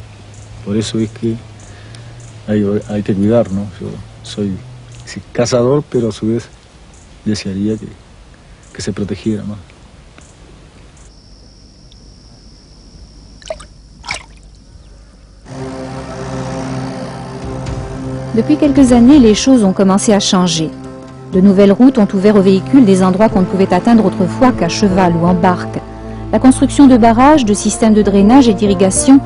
Por 0.65 0.77
eso 0.77 0.99
es 0.99 1.11
que 1.11 1.35
hay, 2.47 2.65
hay 2.89 3.03
que 3.03 3.15
cuidar, 3.15 3.51
¿no? 3.51 3.67
Yo 3.81 3.89
soy 4.23 4.53
sí, 5.05 5.21
cazador, 5.33 5.85
pero 5.91 6.09
a 6.09 6.13
su 6.13 6.29
vez 6.29 6.49
desearía 7.25 7.77
que, 7.77 7.87
se. 8.81 8.91
Depuis 18.35 18.57
quelques 18.59 18.93
années, 18.93 19.19
les 19.19 19.35
choses 19.35 19.65
ont 19.65 19.73
commencé 19.73 20.13
à 20.13 20.21
changer. 20.21 20.69
De 21.33 21.41
nouvelles 21.41 21.73
routes 21.73 21.99
ont 21.99 22.09
ouvert 22.13 22.37
aux 22.37 22.43
véhicules 22.43 22.85
des 22.85 23.03
endroits 23.03 23.29
qu'on 23.29 23.41
ne 23.41 23.47
pouvait 23.47 23.73
atteindre 23.73 24.05
autrefois 24.05 24.53
qu'à 24.53 24.69
cheval 24.69 25.15
ou 25.17 25.27
en 25.27 25.35
barque. 25.35 25.81
La 26.33 26.39
construction 26.39 26.87
de 26.87 26.97
barrages, 26.97 27.45
de 27.45 27.55
systèmes 27.55 27.95
de 27.95 28.03
drainage 28.03 28.49
et 28.49 28.55
d'irrigation 28.55 29.21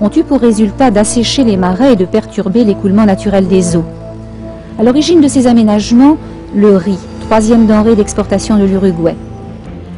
ont 0.00 0.10
eu 0.10 0.24
pour 0.24 0.40
résultat 0.40 0.90
d'assécher 0.90 1.44
les 1.44 1.56
marais 1.56 1.92
et 1.92 1.96
de 1.96 2.04
perturber 2.04 2.64
l'écoulement 2.64 3.06
naturel 3.06 3.46
des 3.46 3.76
eaux. 3.76 3.84
À 4.78 4.82
l'origine 4.82 5.20
de 5.20 5.28
ces 5.28 5.46
aménagements, 5.46 6.16
le 6.54 6.76
riz, 6.76 6.98
troisième 7.26 7.66
denrée 7.66 7.96
d'exportation 7.96 8.56
de 8.56 8.62
l'Uruguay. 8.62 9.16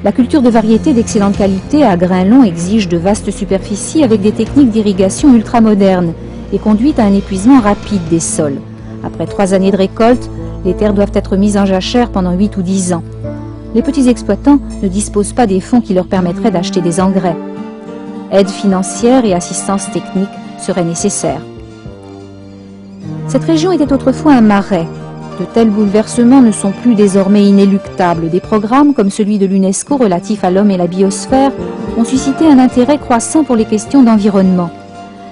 La 0.03 0.13
culture 0.13 0.41
de 0.41 0.49
variétés 0.49 0.95
d'excellente 0.95 1.37
qualité 1.37 1.85
à 1.85 1.95
grains 1.95 2.25
longs 2.25 2.43
exige 2.43 2.89
de 2.89 2.97
vastes 2.97 3.31
superficies 3.31 4.03
avec 4.03 4.23
des 4.23 4.33
techniques 4.33 4.71
d'irrigation 4.71 5.35
ultramodernes 5.35 6.15
et 6.55 6.59
conduit 6.59 6.95
à 6.97 7.03
un 7.03 7.13
épuisement 7.13 7.61
rapide 7.61 8.01
des 8.09 8.19
sols. 8.19 8.57
Après 9.05 9.27
trois 9.27 9.53
années 9.53 9.71
de 9.71 9.77
récolte, 9.77 10.31
les 10.65 10.73
terres 10.73 10.95
doivent 10.95 11.13
être 11.13 11.37
mises 11.37 11.59
en 11.59 11.67
jachère 11.67 12.09
pendant 12.09 12.33
8 12.33 12.57
ou 12.57 12.63
10 12.63 12.95
ans. 12.95 13.03
Les 13.75 13.83
petits 13.83 14.09
exploitants 14.09 14.61
ne 14.83 14.89
disposent 14.89 15.35
pas 15.35 15.47
des 15.47 15.61
fonds 15.61 15.83
qui 15.83 15.93
leur 15.93 16.07
permettraient 16.07 16.51
d'acheter 16.51 16.81
des 16.81 16.99
engrais. 16.99 17.37
Aide 18.33 18.49
financière 18.49 19.27
et 19.27 19.35
assistance 19.35 19.91
technique 19.91 20.31
seraient 20.59 20.83
nécessaires. 20.83 21.43
Cette 23.27 23.45
région 23.45 23.71
était 23.71 23.93
autrefois 23.93 24.33
un 24.33 24.41
marais. 24.41 24.87
De 25.39 25.45
tels 25.45 25.71
bouleversements 25.71 26.43
ne 26.43 26.51
sont 26.51 26.73
plus 26.73 26.97
désormais 26.97 27.45
inéluctables. 27.45 28.29
Des 28.29 28.41
programmes 28.41 28.93
comme 28.93 29.09
celui 29.09 29.39
de 29.39 29.47
l'UNESCO 29.47 29.97
relatif 29.97 30.43
à 30.43 30.51
l'homme 30.51 30.73
et 30.73 30.77
la 30.77 30.89
biosphère 30.89 31.53
ont 31.97 32.05
suscité 32.05 32.45
un 32.45 32.59
intérêt 32.59 32.99
croissant 32.99 33.45
pour 33.45 33.55
les 33.55 33.65
questions 33.65 34.03
d'environnement. 34.03 34.71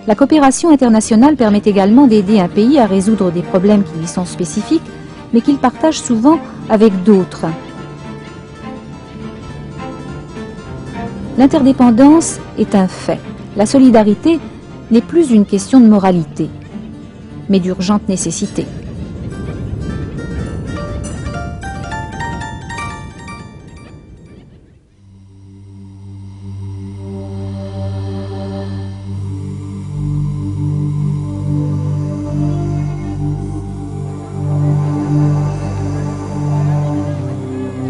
La 0.06 0.14
coopération 0.14 0.70
internationale 0.70 1.34
permet 1.34 1.62
également 1.64 2.06
d'aider 2.06 2.38
un 2.38 2.46
pays 2.46 2.78
à 2.78 2.86
résoudre 2.86 3.32
des 3.32 3.42
problèmes 3.42 3.82
qui 3.82 3.98
lui 3.98 4.06
sont 4.06 4.24
spécifiques, 4.24 4.88
mais 5.32 5.40
qu'il 5.40 5.58
partage 5.58 6.00
souvent 6.00 6.38
avec 6.70 7.02
d'autres. 7.02 7.46
L'interdépendance 11.36 12.38
est 12.58 12.76
un 12.76 12.86
fait. 12.86 13.18
La 13.56 13.66
solidarité 13.66 14.38
n'est 14.92 15.00
plus 15.00 15.32
une 15.32 15.46
question 15.46 15.80
de 15.80 15.88
moralité, 15.88 16.48
mais 17.48 17.58
d'urgente 17.58 18.08
nécessité. 18.08 18.66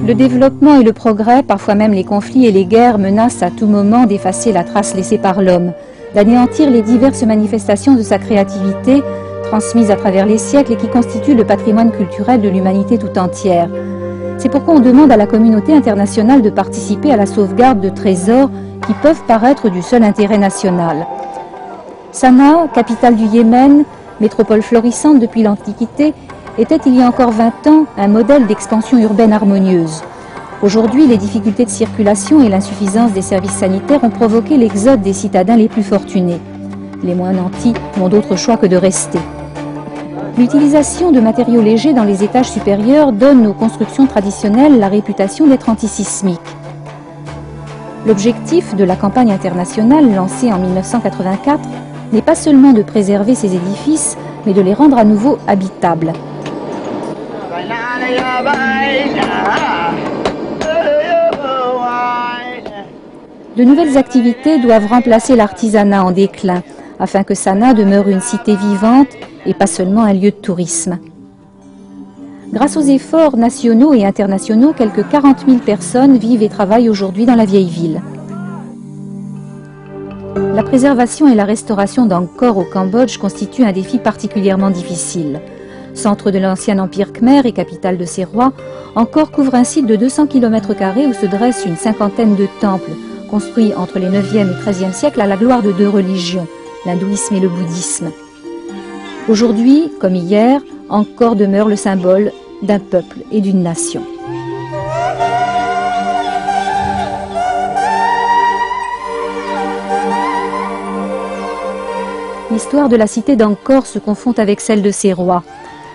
Le 0.06 0.14
développement 0.14 0.78
et 0.78 0.84
le 0.84 0.92
progrès, 0.92 1.42
parfois 1.42 1.75
même 1.75 1.90
les 1.90 2.04
conflits 2.04 2.46
et 2.46 2.52
les 2.52 2.64
guerres, 2.64 2.96
menacent 2.96 3.42
à 3.42 3.50
tout 3.50 3.66
moment 3.66 4.06
d'effacer 4.06 4.52
la 4.52 4.62
trace 4.62 4.94
laissée 4.94 5.18
par 5.18 5.42
l'homme, 5.42 5.72
d'anéantir 6.14 6.70
les 6.70 6.82
diverses 6.82 7.25
manifestations 7.25 7.96
de 7.96 8.02
sa 8.02 8.18
créativité, 8.18 9.02
transmises 9.50 9.90
à 9.90 9.96
travers 9.96 10.25
les 10.25 10.38
siècles 10.38 10.75
et 10.75 10.76
qui 10.76 10.86
constituent 10.86 11.34
le 11.34 11.44
patrimoine 11.44 11.90
culturel 11.90 12.40
de 12.40 12.48
l'humanité 12.48 12.98
tout 12.98 13.18
entière. 13.18 13.68
C'est 14.38 14.48
pourquoi 14.48 14.75
on 14.75 14.80
demande 14.80 15.10
à 15.10 15.16
la 15.16 15.26
communauté 15.26 15.72
internationale 15.75 16.40
de 16.40 16.50
participer 16.50 17.10
à 17.10 17.16
la 17.16 17.26
sauvegarde 17.26 17.80
de 17.80 17.88
trésors 17.88 18.50
qui 18.86 18.92
peuvent 19.02 19.25
paraître 19.26 19.70
du 19.70 19.82
seul 19.82 20.04
intérêt 20.04 20.38
national. 20.38 21.04
Sanaa, 22.12 22.68
capitale 22.72 23.16
du 23.16 23.25
Yémen, 23.25 23.82
métropole 24.20 24.62
florissante 24.62 25.18
depuis 25.18 25.42
l'Antiquité, 25.42 26.14
était 26.58 26.80
il 26.86 26.96
y 26.96 27.02
a 27.02 27.08
encore 27.08 27.32
20 27.32 27.66
ans 27.66 27.86
un 27.98 28.08
modèle 28.08 28.46
d'expansion 28.46 28.98
urbaine 28.98 29.32
harmonieuse. 29.32 30.02
Aujourd'hui, 30.62 31.06
les 31.06 31.18
difficultés 31.18 31.66
de 31.66 31.70
circulation 31.70 32.42
et 32.42 32.48
l'insuffisance 32.48 33.12
des 33.12 33.22
services 33.22 33.52
sanitaires 33.52 34.02
ont 34.04 34.10
provoqué 34.10 34.56
l'exode 34.56 35.02
des 35.02 35.12
citadins 35.12 35.56
les 35.56 35.68
plus 35.68 35.82
fortunés. 35.82 36.40
Les 37.02 37.14
moins 37.14 37.32
nantis 37.32 37.75
n'ont 37.98 38.08
d'autre 38.08 38.36
choix 38.36 38.56
que 38.56 38.66
de 38.66 38.76
rester. 38.76 39.18
L'utilisation 40.38 41.12
de 41.12 41.20
matériaux 41.20 41.60
légers 41.60 41.92
dans 41.92 42.04
les 42.04 42.25
étages 42.25 42.50
supérieurs 42.50 43.12
donne 43.12 43.46
aux 43.46 43.52
constructions 43.52 44.06
traditionnelles 44.06 44.78
la 44.78 44.88
réputation 44.88 45.46
d'être 45.46 45.68
antisismiques. 45.68 46.40
L'objectif 48.06 48.75
de 48.75 48.84
la 48.84 48.96
campagne 48.96 49.32
internationale 49.32 50.14
lancée 50.14 50.52
en 50.52 50.58
1984 50.58 51.60
n'est 52.12 52.22
pas 52.22 52.34
seulement 52.34 52.72
de 52.72 52.82
préserver 52.82 53.34
ces 53.34 53.54
édifices, 53.54 54.16
mais 54.46 54.54
de 54.54 54.62
les 54.62 54.75
rendre 54.75 54.96
à 54.96 55.04
nouveau 55.04 55.38
habitables. 55.48 56.12
De 63.56 63.64
nouvelles 63.64 63.96
activités 63.96 64.58
doivent 64.58 64.86
remplacer 64.86 65.34
l'artisanat 65.34 66.04
en 66.04 66.10
déclin 66.10 66.62
afin 66.98 67.25
que 67.25 67.34
Sana 67.34 67.72
demeure 67.72 68.08
une 68.08 68.20
cité 68.20 68.54
vivante 68.54 69.08
et 69.46 69.54
pas 69.54 69.66
seulement 69.66 70.02
un 70.02 70.12
lieu 70.12 70.30
de 70.30 70.36
tourisme. 70.36 70.98
Grâce 72.52 72.76
aux 72.76 72.82
efforts 72.82 73.36
nationaux 73.36 73.94
et 73.94 74.04
internationaux, 74.04 74.72
quelques 74.72 75.08
40 75.08 75.46
000 75.46 75.58
personnes 75.58 76.18
vivent 76.18 76.42
et 76.42 76.48
travaillent 76.48 76.90
aujourd'hui 76.90 77.25
dans 77.25 77.34
la 77.34 77.44
vieille 77.46 77.70
ville. 77.70 78.02
La 80.54 80.62
préservation 80.62 81.26
et 81.26 81.34
la 81.34 81.44
restauration 81.44 82.04
d'Angkor 82.04 82.58
au 82.58 82.64
Cambodge 82.64 83.16
constituent 83.18 83.64
un 83.64 83.72
défi 83.72 83.98
particulièrement 83.98 84.70
difficile. 84.70 85.40
Centre 85.96 86.30
de 86.30 86.38
l'ancien 86.38 86.78
empire 86.78 87.12
khmer 87.12 87.46
et 87.46 87.52
capitale 87.52 87.96
de 87.96 88.04
ses 88.04 88.24
rois, 88.24 88.52
Angkor 88.94 89.30
couvre 89.30 89.54
un 89.54 89.64
site 89.64 89.86
de 89.86 89.96
200 89.96 90.26
km 90.26 90.74
où 91.08 91.12
se 91.14 91.26
dressent 91.26 91.64
une 91.64 91.76
cinquantaine 91.76 92.36
de 92.36 92.46
temples, 92.60 92.92
construits 93.30 93.72
entre 93.74 93.98
les 93.98 94.08
9e 94.08 94.50
et 94.50 94.70
13e 94.70 94.92
siècles 94.92 95.22
à 95.22 95.26
la 95.26 95.36
gloire 95.36 95.62
de 95.62 95.72
deux 95.72 95.88
religions, 95.88 96.46
l'hindouisme 96.84 97.34
et 97.34 97.40
le 97.40 97.48
bouddhisme. 97.48 98.12
Aujourd'hui, 99.28 99.90
comme 99.98 100.14
hier, 100.14 100.60
Angkor 100.90 101.34
demeure 101.34 101.68
le 101.68 101.76
symbole 101.76 102.30
d'un 102.62 102.78
peuple 102.78 103.18
et 103.32 103.40
d'une 103.40 103.62
nation. 103.62 104.02
L'histoire 112.50 112.88
de 112.88 112.96
la 112.96 113.06
cité 113.06 113.34
d'Angkor 113.36 113.86
se 113.86 113.98
confond 113.98 114.32
avec 114.38 114.60
celle 114.60 114.80
de 114.80 114.90
ses 114.90 115.12
rois. 115.12 115.42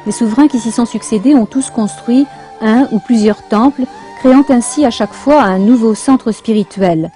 Les 0.05 0.11
souverains 0.11 0.47
qui 0.47 0.59
s'y 0.59 0.71
sont 0.71 0.85
succédés 0.85 1.35
ont 1.35 1.45
tous 1.45 1.69
construit 1.69 2.25
un 2.61 2.87
ou 2.91 2.99
plusieurs 2.99 3.47
temples, 3.47 3.83
créant 4.19 4.45
ainsi 4.49 4.85
à 4.85 4.91
chaque 4.91 5.13
fois 5.13 5.41
un 5.41 5.59
nouveau 5.59 5.95
centre 5.95 6.31
spirituel. 6.31 7.11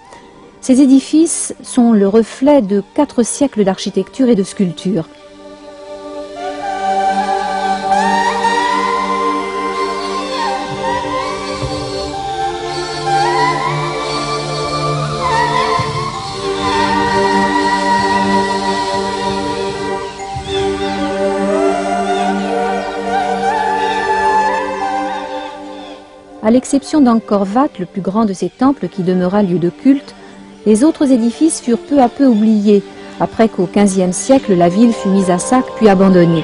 Ces 0.61 0.81
édifices 0.81 1.53
sont 1.61 1.93
le 1.93 2.07
reflet 2.07 2.61
de 2.61 2.83
quatre 2.95 3.23
siècles 3.23 3.63
d'architecture 3.63 4.29
et 4.29 4.35
de 4.35 4.43
sculpture. 4.43 5.07
À 26.45 26.51
l'exception 26.51 27.01
d'Angkor 27.01 27.47
Wat, 27.55 27.69
le 27.79 27.87
plus 27.87 28.01
grand 28.01 28.25
de 28.25 28.33
ces 28.33 28.49
temples 28.49 28.87
qui 28.87 29.01
demeura 29.01 29.41
lieu 29.41 29.57
de 29.57 29.71
culte, 29.71 30.13
les 30.67 30.83
autres 30.83 31.11
édifices 31.11 31.59
furent 31.59 31.79
peu 31.79 31.99
à 31.99 32.07
peu 32.07 32.27
oubliés, 32.27 32.83
après 33.19 33.49
qu'au 33.49 33.67
XVe 33.75 34.11
siècle 34.11 34.53
la 34.53 34.69
ville 34.69 34.93
fut 34.93 35.09
mise 35.09 35.31
à 35.31 35.39
sac 35.39 35.65
puis 35.75 35.89
abandonnée. 35.89 36.43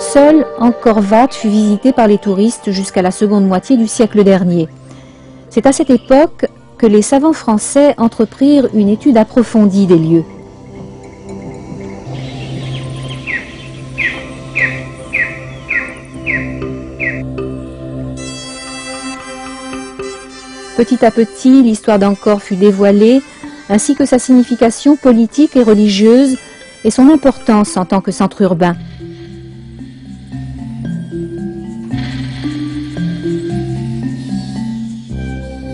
Seul 0.00 0.44
Angkor 0.58 1.00
fut 1.30 1.48
visité 1.48 1.92
par 1.92 2.08
les 2.08 2.18
touristes 2.18 2.72
jusqu'à 2.72 3.00
la 3.00 3.10
seconde 3.10 3.46
moitié 3.46 3.78
du 3.78 3.88
siècle 3.88 4.22
dernier. 4.22 4.68
C'est 5.48 5.64
à 5.64 5.72
cette 5.72 5.88
époque 5.88 6.44
que 6.76 6.86
les 6.86 7.00
savants 7.00 7.32
français 7.32 7.94
entreprirent 7.96 8.68
une 8.74 8.90
étude 8.90 9.16
approfondie 9.16 9.86
des 9.86 9.96
lieux. 9.96 10.24
Petit 20.80 21.04
à 21.04 21.10
petit, 21.10 21.62
l'histoire 21.62 21.98
d'Angkor 21.98 22.40
fut 22.40 22.56
dévoilée, 22.56 23.20
ainsi 23.68 23.94
que 23.94 24.06
sa 24.06 24.18
signification 24.18 24.96
politique 24.96 25.54
et 25.54 25.62
religieuse 25.62 26.38
et 26.84 26.90
son 26.90 27.10
importance 27.10 27.76
en 27.76 27.84
tant 27.84 28.00
que 28.00 28.10
centre 28.10 28.40
urbain. 28.40 28.74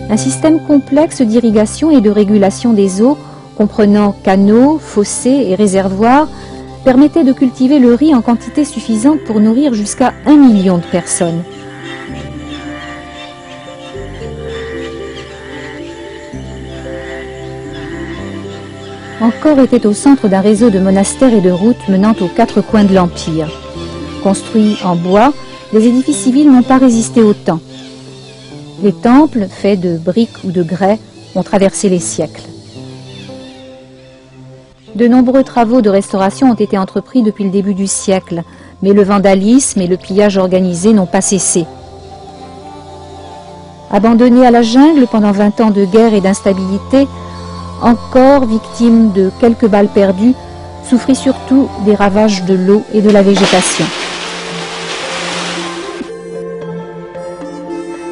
Un 0.09 0.17
système 0.17 0.59
complexe 0.67 1.21
d'irrigation 1.21 1.89
et 1.89 2.01
de 2.01 2.09
régulation 2.09 2.73
des 2.73 3.01
eaux, 3.01 3.17
comprenant 3.55 4.13
canaux, 4.25 4.77
fossés 4.77 5.45
et 5.47 5.55
réservoirs, 5.55 6.27
permettait 6.83 7.23
de 7.23 7.31
cultiver 7.31 7.79
le 7.79 7.93
riz 7.93 8.13
en 8.13 8.21
quantité 8.21 8.65
suffisante 8.65 9.23
pour 9.25 9.39
nourrir 9.39 9.73
jusqu'à 9.73 10.11
un 10.25 10.35
million 10.35 10.79
de 10.79 10.85
personnes. 10.91 11.43
Angkor 19.19 19.59
était 19.59 19.87
au 19.87 19.93
centre 19.93 20.27
d'un 20.27 20.41
réseau 20.41 20.69
de 20.69 20.77
monastères 20.77 21.33
et 21.33 21.41
de 21.41 21.49
routes 21.49 21.89
menant 21.89 22.13
aux 22.21 22.27
quatre 22.27 22.61
coins 22.61 22.83
de 22.83 22.93
l'Empire. 22.93 23.49
Construits 24.21 24.77
en 24.83 24.95
bois, 24.95 25.33
les 25.73 25.87
édifices 25.87 26.17
civils 26.17 26.51
n'ont 26.51 26.61
pas 26.61 26.77
résisté 26.77 27.23
au 27.23 27.33
temps. 27.33 27.59
Les 28.83 28.93
temples, 28.93 29.47
faits 29.49 29.79
de 29.79 29.97
briques 29.97 30.43
ou 30.43 30.51
de 30.51 30.61
grès, 30.61 30.99
ont 31.33 31.41
traversé 31.41 31.89
les 31.89 31.99
siècles. 31.99 32.43
De 34.93 35.07
nombreux 35.07 35.43
travaux 35.43 35.81
de 35.81 35.89
restauration 35.89 36.51
ont 36.51 36.55
été 36.55 36.77
entrepris 36.77 37.23
depuis 37.23 37.43
le 37.43 37.49
début 37.49 37.73
du 37.73 37.87
siècle, 37.87 38.43
mais 38.83 38.93
le 38.93 39.03
vandalisme 39.03 39.81
et 39.81 39.87
le 39.87 39.97
pillage 39.97 40.37
organisé 40.37 40.93
n'ont 40.93 41.07
pas 41.07 41.21
cessé. 41.21 41.65
Abandonné 43.89 44.45
à 44.45 44.51
la 44.51 44.61
jungle 44.61 45.07
pendant 45.07 45.31
20 45.31 45.61
ans 45.61 45.71
de 45.71 45.85
guerre 45.85 46.13
et 46.13 46.21
d'instabilité, 46.21 47.07
encore 47.81 48.45
victime 48.45 49.11
de 49.11 49.31
quelques 49.39 49.67
balles 49.67 49.89
perdues, 49.93 50.33
souffrit 50.87 51.15
surtout 51.15 51.69
des 51.85 51.95
ravages 51.95 52.43
de 52.45 52.53
l'eau 52.53 52.83
et 52.93 53.01
de 53.01 53.09
la 53.09 53.21
végétation. 53.21 53.85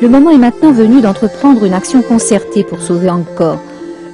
Le 0.02 0.10
moment 0.10 0.30
est 0.30 0.38
maintenant 0.38 0.72
venu 0.72 1.02
d'entreprendre 1.02 1.64
une 1.64 1.74
action 1.74 2.02
concertée 2.02 2.64
pour 2.64 2.82
sauver 2.82 3.10
Angkor. 3.10 3.60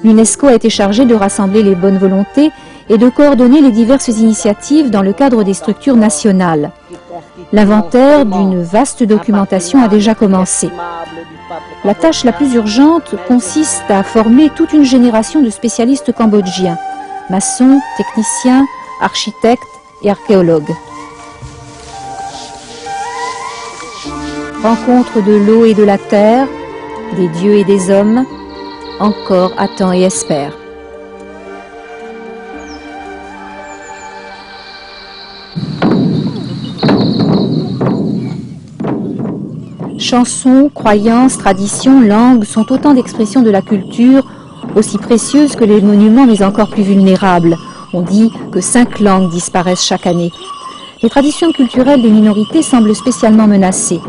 L'UNESCO 0.04 0.48
a 0.48 0.54
été 0.54 0.70
chargé 0.70 1.06
de 1.06 1.16
rassembler 1.16 1.64
les 1.64 1.76
bonnes 1.76 1.98
volontés 1.98 2.52
et 2.90 2.98
de 2.98 3.10
coordonner 3.10 3.62
les 3.62 3.72
diverses 3.72 4.10
initiatives 4.10 4.90
dans 4.90 5.02
le 5.02 5.14
cadre 5.14 5.44
des 5.44 5.54
structures 5.54 5.96
nationales. 5.96 6.72
L'inventaire 7.52 8.26
d'une 8.26 8.62
vaste 8.62 9.04
documentation 9.04 9.84
a 9.84 9.88
déjà 9.88 10.16
commencé. 10.16 10.70
La 11.84 11.96
tâche 11.96 12.24
la 12.24 12.32
plus 12.32 12.54
urgente 12.54 13.16
consiste 13.28 13.90
à 13.90 14.04
former 14.04 14.50
toute 14.50 14.74
une 14.74 14.86
génération 14.86 15.42
de 15.42 15.50
spécialistes 15.50 16.12
cambodgiens, 16.14 16.78
maçons, 17.30 17.80
techniciens, 17.98 18.66
architectes 19.02 19.64
et 20.04 20.10
archéologues. 20.10 20.76
Rencontre 24.64 25.24
de 25.24 25.34
l'eau 25.34 25.66
et 25.66 25.74
de 25.74 25.84
la 25.84 25.98
terre, 25.98 26.48
des 27.16 27.28
dieux 27.30 27.56
et 27.56 27.64
des 27.64 27.90
hommes, 27.90 28.26
encore 29.00 29.54
attend 29.58 29.92
et 29.92 30.04
espère. 30.04 30.61
Chansons, 40.12 40.70
croyances, 40.76 41.38
traditions, 41.38 42.02
langues 42.02 42.44
sont 42.44 42.70
autant 42.70 42.94
d'expressions 42.94 43.44
de 43.44 43.50
la 43.50 43.62
culture, 43.62 44.26
aussi 44.76 44.98
précieuses 44.98 45.56
que 45.56 45.64
les 45.64 45.80
monuments, 45.80 46.26
mais 46.26 46.44
encore 46.44 46.68
plus 46.68 46.84
vulnérables. 46.84 47.56
On 47.94 48.02
dit 48.02 48.30
que 48.52 48.60
cinq 48.60 49.00
langues 49.00 49.30
disparaissent 49.30 49.86
chaque 49.86 50.06
année. 50.06 50.34
Les 51.02 51.10
traditions 51.10 51.54
culturelles 51.54 52.02
des 52.02 52.10
minorités 52.10 52.62
semblent 52.62 52.94
spécialement 52.94 53.48
menacées. 53.48 54.02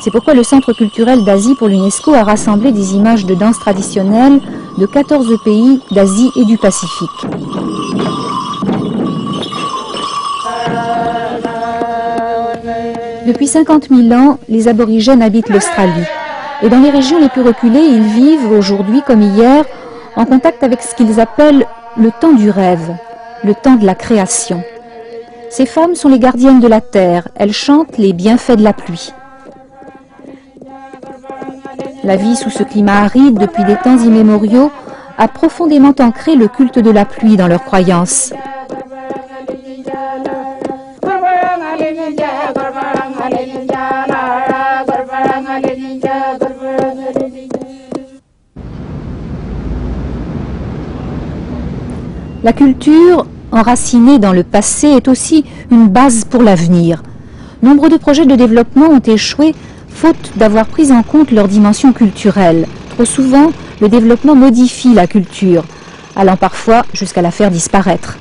C'est 0.00 0.10
pourquoi 0.10 0.32
le 0.32 0.42
Centre 0.42 0.72
culturel 0.72 1.22
d'Asie 1.22 1.54
pour 1.54 1.68
l'UNESCO 1.68 2.14
a 2.14 2.24
rassemblé 2.24 2.72
des 2.72 2.94
images 2.94 3.26
de 3.26 3.34
danse 3.34 3.58
traditionnelles 3.58 4.40
de 4.78 4.86
14 4.86 5.36
pays 5.44 5.80
d'Asie 5.90 6.30
et 6.34 6.46
du 6.46 6.56
Pacifique. 6.56 7.10
Depuis 13.26 13.46
50 13.46 13.88
000 13.88 14.20
ans, 14.20 14.38
les 14.48 14.66
aborigènes 14.66 15.22
habitent 15.22 15.48
l'Australie. 15.48 16.06
Et 16.62 16.68
dans 16.68 16.80
les 16.80 16.90
régions 16.90 17.20
les 17.20 17.28
plus 17.28 17.42
reculées, 17.42 17.80
ils 17.80 18.02
vivent 18.02 18.50
aujourd'hui 18.50 19.02
comme 19.06 19.22
hier 19.22 19.64
en 20.16 20.24
contact 20.24 20.62
avec 20.64 20.82
ce 20.82 20.94
qu'ils 20.94 21.20
appellent 21.20 21.66
le 21.96 22.10
temps 22.20 22.32
du 22.32 22.50
rêve, 22.50 22.96
le 23.44 23.54
temps 23.54 23.76
de 23.76 23.86
la 23.86 23.94
création. 23.94 24.62
Ces 25.50 25.66
femmes 25.66 25.94
sont 25.94 26.08
les 26.08 26.18
gardiennes 26.18 26.60
de 26.60 26.66
la 26.66 26.80
terre, 26.80 27.28
elles 27.36 27.52
chantent 27.52 27.98
les 27.98 28.12
bienfaits 28.12 28.56
de 28.56 28.64
la 28.64 28.72
pluie. 28.72 29.12
La 32.02 32.16
vie 32.16 32.34
sous 32.36 32.50
ce 32.50 32.64
climat 32.64 33.02
aride 33.02 33.38
depuis 33.38 33.64
des 33.64 33.76
temps 33.76 33.98
immémoriaux 33.98 34.72
a 35.18 35.28
profondément 35.28 35.94
ancré 36.00 36.34
le 36.34 36.48
culte 36.48 36.78
de 36.78 36.90
la 36.90 37.04
pluie 37.04 37.36
dans 37.36 37.46
leurs 37.46 37.64
croyances. 37.64 38.32
La 52.44 52.52
culture, 52.52 53.24
enracinée 53.52 54.18
dans 54.18 54.32
le 54.32 54.42
passé, 54.42 54.88
est 54.88 55.06
aussi 55.06 55.44
une 55.70 55.86
base 55.86 56.24
pour 56.24 56.42
l'avenir. 56.42 57.00
Nombre 57.62 57.88
de 57.88 57.96
projets 57.96 58.26
de 58.26 58.34
développement 58.34 58.86
ont 58.86 58.98
échoué 58.98 59.54
faute 59.88 60.32
d'avoir 60.34 60.66
pris 60.66 60.90
en 60.90 61.04
compte 61.04 61.30
leur 61.30 61.46
dimension 61.46 61.92
culturelle. 61.92 62.66
Trop 62.90 63.04
souvent, 63.04 63.52
le 63.80 63.88
développement 63.88 64.34
modifie 64.34 64.92
la 64.92 65.06
culture, 65.06 65.62
allant 66.16 66.36
parfois 66.36 66.82
jusqu'à 66.92 67.22
la 67.22 67.30
faire 67.30 67.52
disparaître. 67.52 68.18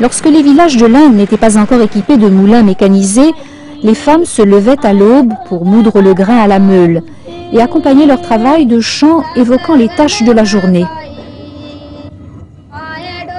Lorsque 0.00 0.24
les 0.24 0.42
villages 0.42 0.78
de 0.78 0.86
l'Inde 0.86 1.14
n'étaient 1.14 1.36
pas 1.36 1.58
encore 1.58 1.82
équipés 1.82 2.16
de 2.16 2.30
moulins 2.30 2.62
mécanisés, 2.62 3.32
les 3.82 3.94
femmes 3.94 4.24
se 4.24 4.42
levaient 4.42 4.84
à 4.84 4.92
l'aube 4.92 5.32
pour 5.46 5.64
moudre 5.64 6.00
le 6.00 6.14
grain 6.14 6.38
à 6.38 6.46
la 6.46 6.58
meule 6.58 7.02
et 7.52 7.60
accompagnaient 7.60 8.06
leur 8.06 8.20
travail 8.20 8.66
de 8.66 8.80
chants 8.80 9.22
évoquant 9.36 9.74
les 9.74 9.88
tâches 9.88 10.22
de 10.22 10.32
la 10.32 10.44
journée. 10.44 10.84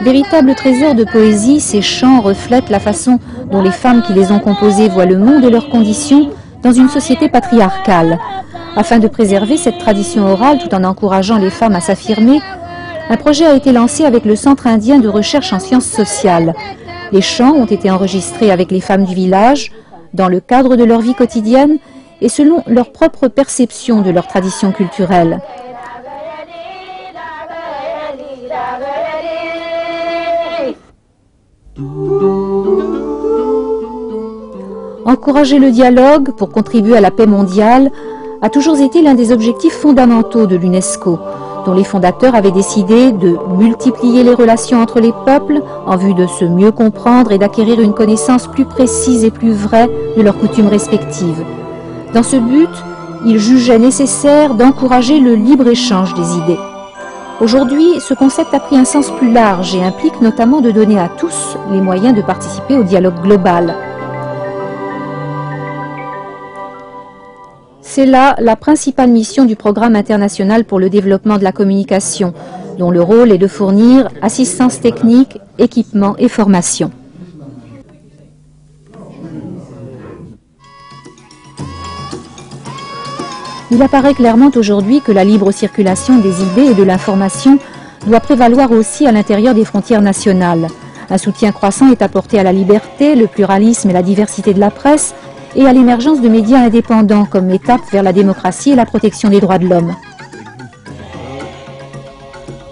Véritable 0.01 0.55
trésor 0.55 0.95
de 0.95 1.03
poésie, 1.03 1.59
ces 1.59 1.81
chants 1.81 2.21
reflètent 2.21 2.69
la 2.69 2.79
façon 2.79 3.19
dont 3.51 3.61
les 3.61 3.71
femmes 3.71 4.01
qui 4.01 4.13
les 4.13 4.31
ont 4.31 4.39
composés 4.39 4.89
voient 4.89 5.05
le 5.05 5.19
monde 5.19 5.43
et 5.43 5.51
leurs 5.51 5.69
conditions 5.69 6.29
dans 6.63 6.71
une 6.71 6.89
société 6.89 7.29
patriarcale. 7.29 8.17
Afin 8.75 8.97
de 8.97 9.07
préserver 9.07 9.57
cette 9.57 9.77
tradition 9.77 10.25
orale 10.25 10.57
tout 10.57 10.73
en 10.73 10.83
encourageant 10.83 11.37
les 11.37 11.49
femmes 11.51 11.75
à 11.75 11.81
s'affirmer, 11.81 12.39
un 13.09 13.17
projet 13.17 13.45
a 13.45 13.55
été 13.55 13.71
lancé 13.71 14.05
avec 14.05 14.25
le 14.25 14.35
Centre 14.35 14.65
indien 14.65 14.97
de 14.97 15.07
recherche 15.07 15.53
en 15.53 15.59
sciences 15.59 15.85
sociales. 15.85 16.55
Les 17.11 17.21
chants 17.21 17.53
ont 17.53 17.65
été 17.65 17.91
enregistrés 17.91 18.51
avec 18.51 18.71
les 18.71 18.79
femmes 18.79 19.03
du 19.03 19.13
village, 19.13 19.71
dans 20.13 20.27
le 20.27 20.39
cadre 20.39 20.75
de 20.75 20.83
leur 20.83 21.01
vie 21.01 21.15
quotidienne 21.15 21.77
et 22.21 22.29
selon 22.29 22.63
leur 22.67 22.91
propre 22.91 23.27
perception 23.27 24.01
de 24.01 24.11
leur 24.11 24.27
tradition 24.27 24.71
culturelle. 24.71 25.41
Encourager 35.05 35.59
le 35.59 35.71
dialogue 35.71 36.31
pour 36.37 36.49
contribuer 36.49 36.97
à 36.97 37.01
la 37.01 37.11
paix 37.11 37.25
mondiale 37.25 37.91
a 38.41 38.49
toujours 38.49 38.79
été 38.79 39.01
l'un 39.01 39.15
des 39.15 39.31
objectifs 39.31 39.73
fondamentaux 39.73 40.47
de 40.47 40.55
l'UNESCO 40.55 41.19
dont 41.65 41.73
les 41.73 41.83
fondateurs 41.83 42.35
avaient 42.35 42.51
décidé 42.51 43.11
de 43.11 43.37
multiplier 43.55 44.23
les 44.23 44.33
relations 44.33 44.81
entre 44.81 44.99
les 44.99 45.13
peuples 45.25 45.61
en 45.85 45.97
vue 45.97 46.13
de 46.13 46.27
se 46.27 46.45
mieux 46.45 46.71
comprendre 46.71 47.31
et 47.31 47.37
d'acquérir 47.37 47.79
une 47.79 47.93
connaissance 47.93 48.47
plus 48.47 48.65
précise 48.65 49.23
et 49.23 49.31
plus 49.31 49.53
vraie 49.53 49.89
de 50.17 50.21
leurs 50.21 50.37
coutumes 50.37 50.67
respectives. 50.67 51.43
Dans 52.13 52.23
ce 52.23 52.37
but, 52.37 52.69
ils 53.25 53.39
jugeaient 53.39 53.79
nécessaire 53.79 54.55
d'encourager 54.55 55.19
le 55.19 55.35
libre-échange 55.35 56.13
des 56.13 56.37
idées. 56.37 56.59
Aujourd'hui, 57.39 57.99
ce 57.99 58.13
concept 58.13 58.53
a 58.53 58.59
pris 58.59 58.77
un 58.77 58.85
sens 58.85 59.09
plus 59.11 59.31
large 59.31 59.75
et 59.75 59.83
implique 59.83 60.21
notamment 60.21 60.61
de 60.61 60.71
donner 60.71 60.99
à 60.99 61.09
tous 61.09 61.57
les 61.71 61.81
moyens 61.81 62.15
de 62.15 62.21
participer 62.21 62.77
au 62.77 62.83
dialogue 62.83 63.19
global. 63.21 63.75
C'est 67.93 68.05
là 68.05 68.37
la 68.39 68.55
principale 68.55 69.09
mission 69.09 69.43
du 69.43 69.57
Programme 69.57 69.97
international 69.97 70.63
pour 70.63 70.79
le 70.79 70.89
développement 70.89 71.37
de 71.37 71.43
la 71.43 71.51
communication, 71.51 72.33
dont 72.79 72.89
le 72.89 73.01
rôle 73.01 73.33
est 73.33 73.37
de 73.37 73.47
fournir 73.47 74.07
assistance 74.21 74.79
technique, 74.79 75.39
équipement 75.59 76.15
et 76.17 76.29
formation. 76.29 76.89
Il 83.71 83.81
apparaît 83.81 84.13
clairement 84.13 84.51
aujourd'hui 84.55 85.01
que 85.01 85.11
la 85.11 85.25
libre 85.25 85.51
circulation 85.51 86.17
des 86.19 86.41
idées 86.43 86.71
et 86.71 86.73
de 86.73 86.83
l'information 86.83 87.59
doit 88.07 88.21
prévaloir 88.21 88.71
aussi 88.71 89.05
à 89.05 89.11
l'intérieur 89.11 89.53
des 89.53 89.65
frontières 89.65 90.01
nationales. 90.01 90.67
Un 91.09 91.17
soutien 91.17 91.51
croissant 91.51 91.91
est 91.91 92.01
apporté 92.01 92.39
à 92.39 92.43
la 92.43 92.53
liberté, 92.53 93.15
le 93.15 93.27
pluralisme 93.27 93.89
et 93.89 93.93
la 93.93 94.01
diversité 94.01 94.53
de 94.53 94.61
la 94.61 94.71
presse, 94.71 95.13
et 95.55 95.65
à 95.65 95.73
l'émergence 95.73 96.21
de 96.21 96.29
médias 96.29 96.65
indépendants 96.65 97.25
comme 97.25 97.49
étape 97.51 97.81
vers 97.91 98.03
la 98.03 98.13
démocratie 98.13 98.71
et 98.71 98.75
la 98.75 98.85
protection 98.85 99.29
des 99.29 99.39
droits 99.39 99.57
de 99.57 99.67
l'homme. 99.67 99.93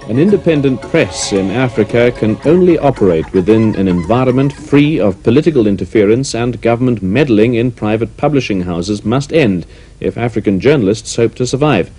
An 0.10 0.18
independent 0.18 0.82
press 0.82 1.32
in 1.34 1.52
Africa 1.52 2.12
can 2.12 2.36
only 2.44 2.80
operate 2.80 3.32
within 3.32 3.76
an 3.76 3.88
environment 3.88 4.52
free 4.52 5.00
of 5.00 5.22
political 5.22 5.68
interference 5.68 6.34
and 6.34 6.60
government 6.64 7.04
meddling 7.04 7.54
in 7.54 7.72
private 7.72 8.18
publishing 8.18 8.62
houses 8.62 9.06
must 9.06 9.32
end 9.32 9.68
if 10.00 10.18
African 10.18 10.60
journalists 10.60 11.16
hope 11.16 11.36
to 11.36 11.46
survive. 11.46 11.92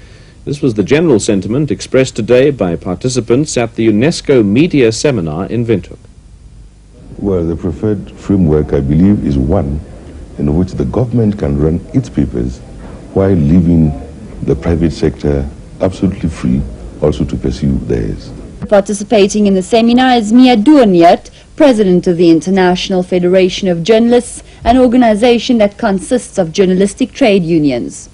This 0.44 0.60
was 0.60 0.74
the 0.74 0.82
general 0.82 1.20
sentiment 1.20 1.70
expressed 1.70 2.16
today 2.16 2.50
by 2.50 2.74
participants 2.74 3.56
at 3.56 3.76
the 3.76 3.86
UNESCO 3.86 4.44
Media 4.44 4.90
Seminar 4.90 5.46
in 5.46 5.64
Windhoek. 5.64 5.98
Well, 7.18 7.46
the 7.46 7.54
preferred 7.54 8.10
framework, 8.12 8.72
I 8.72 8.80
believe, 8.80 9.24
is 9.24 9.38
one 9.38 9.80
in 10.40 10.56
which 10.56 10.72
the 10.72 10.84
government 10.86 11.38
can 11.38 11.58
run 11.58 11.78
its 11.92 12.08
papers 12.08 12.58
while 13.14 13.30
leaving 13.30 13.92
the 14.42 14.56
private 14.56 14.90
sector 14.90 15.48
absolutely 15.80 16.28
free 16.28 16.62
also 17.02 17.24
to 17.24 17.36
pursue 17.36 17.78
theirs. 17.80 18.32
Participating 18.68 19.46
in 19.46 19.54
the 19.54 19.62
seminar 19.62 20.16
is 20.16 20.32
Mia 20.32 20.56
Duanyat, 20.56 21.30
president 21.56 22.06
of 22.06 22.16
the 22.16 22.30
International 22.30 23.02
Federation 23.02 23.68
of 23.68 23.82
Journalists, 23.82 24.42
an 24.64 24.78
organization 24.78 25.58
that 25.58 25.78
consists 25.78 26.38
of 26.38 26.52
journalistic 26.52 27.12
trade 27.12 27.42
unions. 27.42 28.08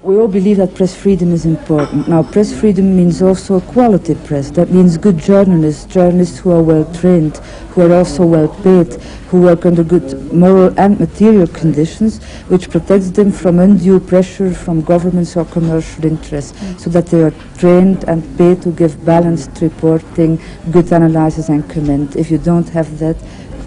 We 0.00 0.16
all 0.16 0.28
believe 0.28 0.58
that 0.58 0.76
press 0.76 0.94
freedom 0.94 1.32
is 1.32 1.44
important. 1.44 2.06
Now, 2.06 2.22
press 2.22 2.52
freedom 2.52 2.96
means 2.96 3.20
also 3.20 3.56
a 3.56 3.60
quality 3.60 4.14
press. 4.14 4.48
That 4.52 4.70
means 4.70 4.96
good 4.96 5.18
journalists, 5.18 5.92
journalists 5.92 6.38
who 6.38 6.52
are 6.52 6.62
well 6.62 6.84
trained, 6.94 7.38
who 7.70 7.82
are 7.82 7.92
also 7.92 8.24
well 8.24 8.46
paid, 8.62 8.94
who 9.28 9.42
work 9.42 9.66
under 9.66 9.82
good 9.82 10.32
moral 10.32 10.72
and 10.78 11.00
material 11.00 11.48
conditions, 11.48 12.22
which 12.46 12.70
protects 12.70 13.10
them 13.10 13.32
from 13.32 13.58
undue 13.58 13.98
pressure 13.98 14.54
from 14.54 14.82
governments 14.82 15.36
or 15.36 15.44
commercial 15.46 16.04
interests, 16.04 16.56
so 16.80 16.88
that 16.90 17.06
they 17.06 17.20
are 17.20 17.34
trained 17.58 18.04
and 18.04 18.22
paid 18.38 18.62
to 18.62 18.70
give 18.70 19.04
balanced 19.04 19.60
reporting, 19.60 20.40
good 20.70 20.92
analysis 20.92 21.48
and 21.48 21.68
comment. 21.68 22.14
If 22.14 22.30
you 22.30 22.38
don't 22.38 22.68
have 22.68 23.00
that, 23.00 23.16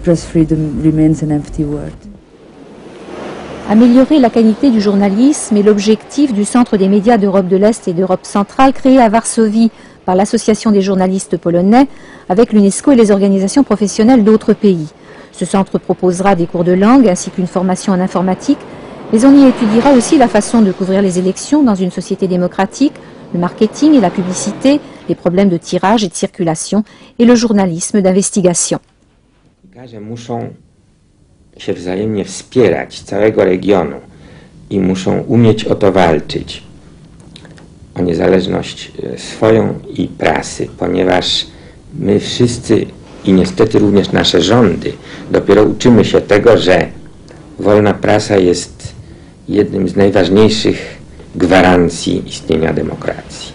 press 0.02 0.24
freedom 0.24 0.82
remains 0.82 1.22
an 1.22 1.30
empty 1.30 1.64
word. 1.64 2.11
Améliorer 3.70 4.18
la 4.18 4.28
qualité 4.28 4.70
du 4.70 4.80
journalisme 4.80 5.56
est 5.56 5.62
l'objectif 5.62 6.32
du 6.32 6.44
Centre 6.44 6.76
des 6.76 6.88
médias 6.88 7.16
d'Europe 7.16 7.46
de 7.46 7.56
l'Est 7.56 7.86
et 7.86 7.92
d'Europe 7.92 8.26
centrale 8.26 8.72
créé 8.72 8.98
à 8.98 9.08
Varsovie 9.08 9.70
par 10.04 10.16
l'Association 10.16 10.72
des 10.72 10.82
journalistes 10.82 11.36
polonais 11.36 11.86
avec 12.28 12.52
l'UNESCO 12.52 12.92
et 12.92 12.96
les 12.96 13.12
organisations 13.12 13.62
professionnelles 13.62 14.24
d'autres 14.24 14.52
pays. 14.52 14.88
Ce 15.30 15.44
centre 15.44 15.78
proposera 15.78 16.34
des 16.34 16.46
cours 16.46 16.64
de 16.64 16.72
langue 16.72 17.08
ainsi 17.08 17.30
qu'une 17.30 17.46
formation 17.46 17.92
en 17.92 18.00
informatique, 18.00 18.58
mais 19.12 19.24
on 19.24 19.34
y 19.34 19.48
étudiera 19.48 19.92
aussi 19.92 20.18
la 20.18 20.28
façon 20.28 20.60
de 20.60 20.72
couvrir 20.72 21.00
les 21.00 21.20
élections 21.20 21.62
dans 21.62 21.76
une 21.76 21.92
société 21.92 22.26
démocratique, 22.26 22.94
le 23.32 23.38
marketing 23.38 23.94
et 23.94 24.00
la 24.00 24.10
publicité, 24.10 24.80
les 25.08 25.14
problèmes 25.14 25.48
de 25.48 25.56
tirage 25.56 26.02
et 26.02 26.08
de 26.08 26.14
circulation 26.14 26.82
et 27.18 27.24
le 27.24 27.36
journalisme 27.36 28.02
d'investigation. 28.02 28.80
Się 31.58 31.72
wzajemnie 31.72 32.24
wspierać 32.24 33.00
całego 33.00 33.44
regionu 33.44 33.96
i 34.70 34.80
muszą 34.80 35.20
umieć 35.20 35.64
o 35.64 35.74
to 35.74 35.92
walczyć, 35.92 36.62
o 37.94 38.02
niezależność 38.02 38.92
swoją 39.16 39.78
i 39.96 40.08
prasy, 40.08 40.68
ponieważ 40.78 41.46
my 41.98 42.20
wszyscy 42.20 42.86
i 43.24 43.32
niestety 43.32 43.78
również 43.78 44.12
nasze 44.12 44.40
rządy 44.40 44.92
dopiero 45.30 45.62
uczymy 45.62 46.04
się 46.04 46.20
tego, 46.20 46.58
że 46.58 46.88
wolna 47.58 47.94
prasa 47.94 48.36
jest 48.36 48.94
jednym 49.48 49.88
z 49.88 49.96
najważniejszych 49.96 50.98
gwarancji 51.34 52.28
istnienia 52.28 52.72
demokracji. 52.72 53.52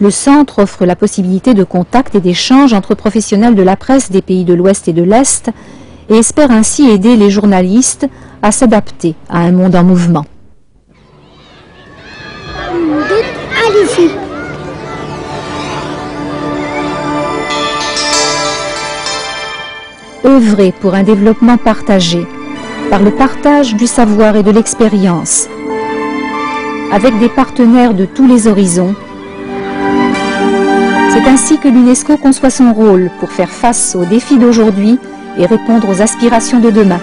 Le 0.00 0.12
centre 0.12 0.62
offre 0.62 0.86
la 0.86 0.96
possibilité 0.96 1.54
de 1.54 1.64
contact 1.64 2.14
et 2.14 2.20
d'échange 2.20 2.74
entre 2.74 2.94
professionnels 2.94 3.54
de 3.54 3.62
la 3.62 3.76
presse 3.76 4.12
des 4.12 4.22
pays 4.22 4.44
de 4.44 4.54
l'Ouest 4.54 4.88
et 4.88 4.92
de 4.92 5.02
l'Est 5.02 5.50
et 6.08 6.16
espère 6.16 6.50
ainsi 6.50 6.88
aider 6.88 7.16
les 7.16 7.30
journalistes 7.30 8.08
à 8.42 8.52
s'adapter 8.52 9.14
à 9.28 9.40
un 9.40 9.52
monde 9.52 9.74
en 9.74 9.84
mouvement. 9.84 10.24
Œuvrer 20.24 20.72
pour 20.80 20.94
un 20.94 21.02
développement 21.02 21.56
partagé, 21.56 22.26
par 22.90 23.02
le 23.02 23.10
partage 23.10 23.74
du 23.74 23.86
savoir 23.86 24.36
et 24.36 24.42
de 24.42 24.50
l'expérience, 24.50 25.48
avec 26.92 27.18
des 27.18 27.28
partenaires 27.28 27.94
de 27.94 28.04
tous 28.04 28.26
les 28.26 28.46
horizons. 28.48 28.94
C'est 31.10 31.26
ainsi 31.28 31.58
que 31.58 31.68
l'UNESCO 31.68 32.16
conçoit 32.16 32.50
son 32.50 32.72
rôle 32.72 33.10
pour 33.18 33.30
faire 33.30 33.50
face 33.50 33.96
aux 33.96 34.04
défis 34.04 34.38
d'aujourd'hui 34.38 34.98
et 35.36 35.46
répondre 35.46 35.88
aux 35.88 36.02
aspirations 36.02 36.60
de 36.60 36.70
demain. 36.70 37.00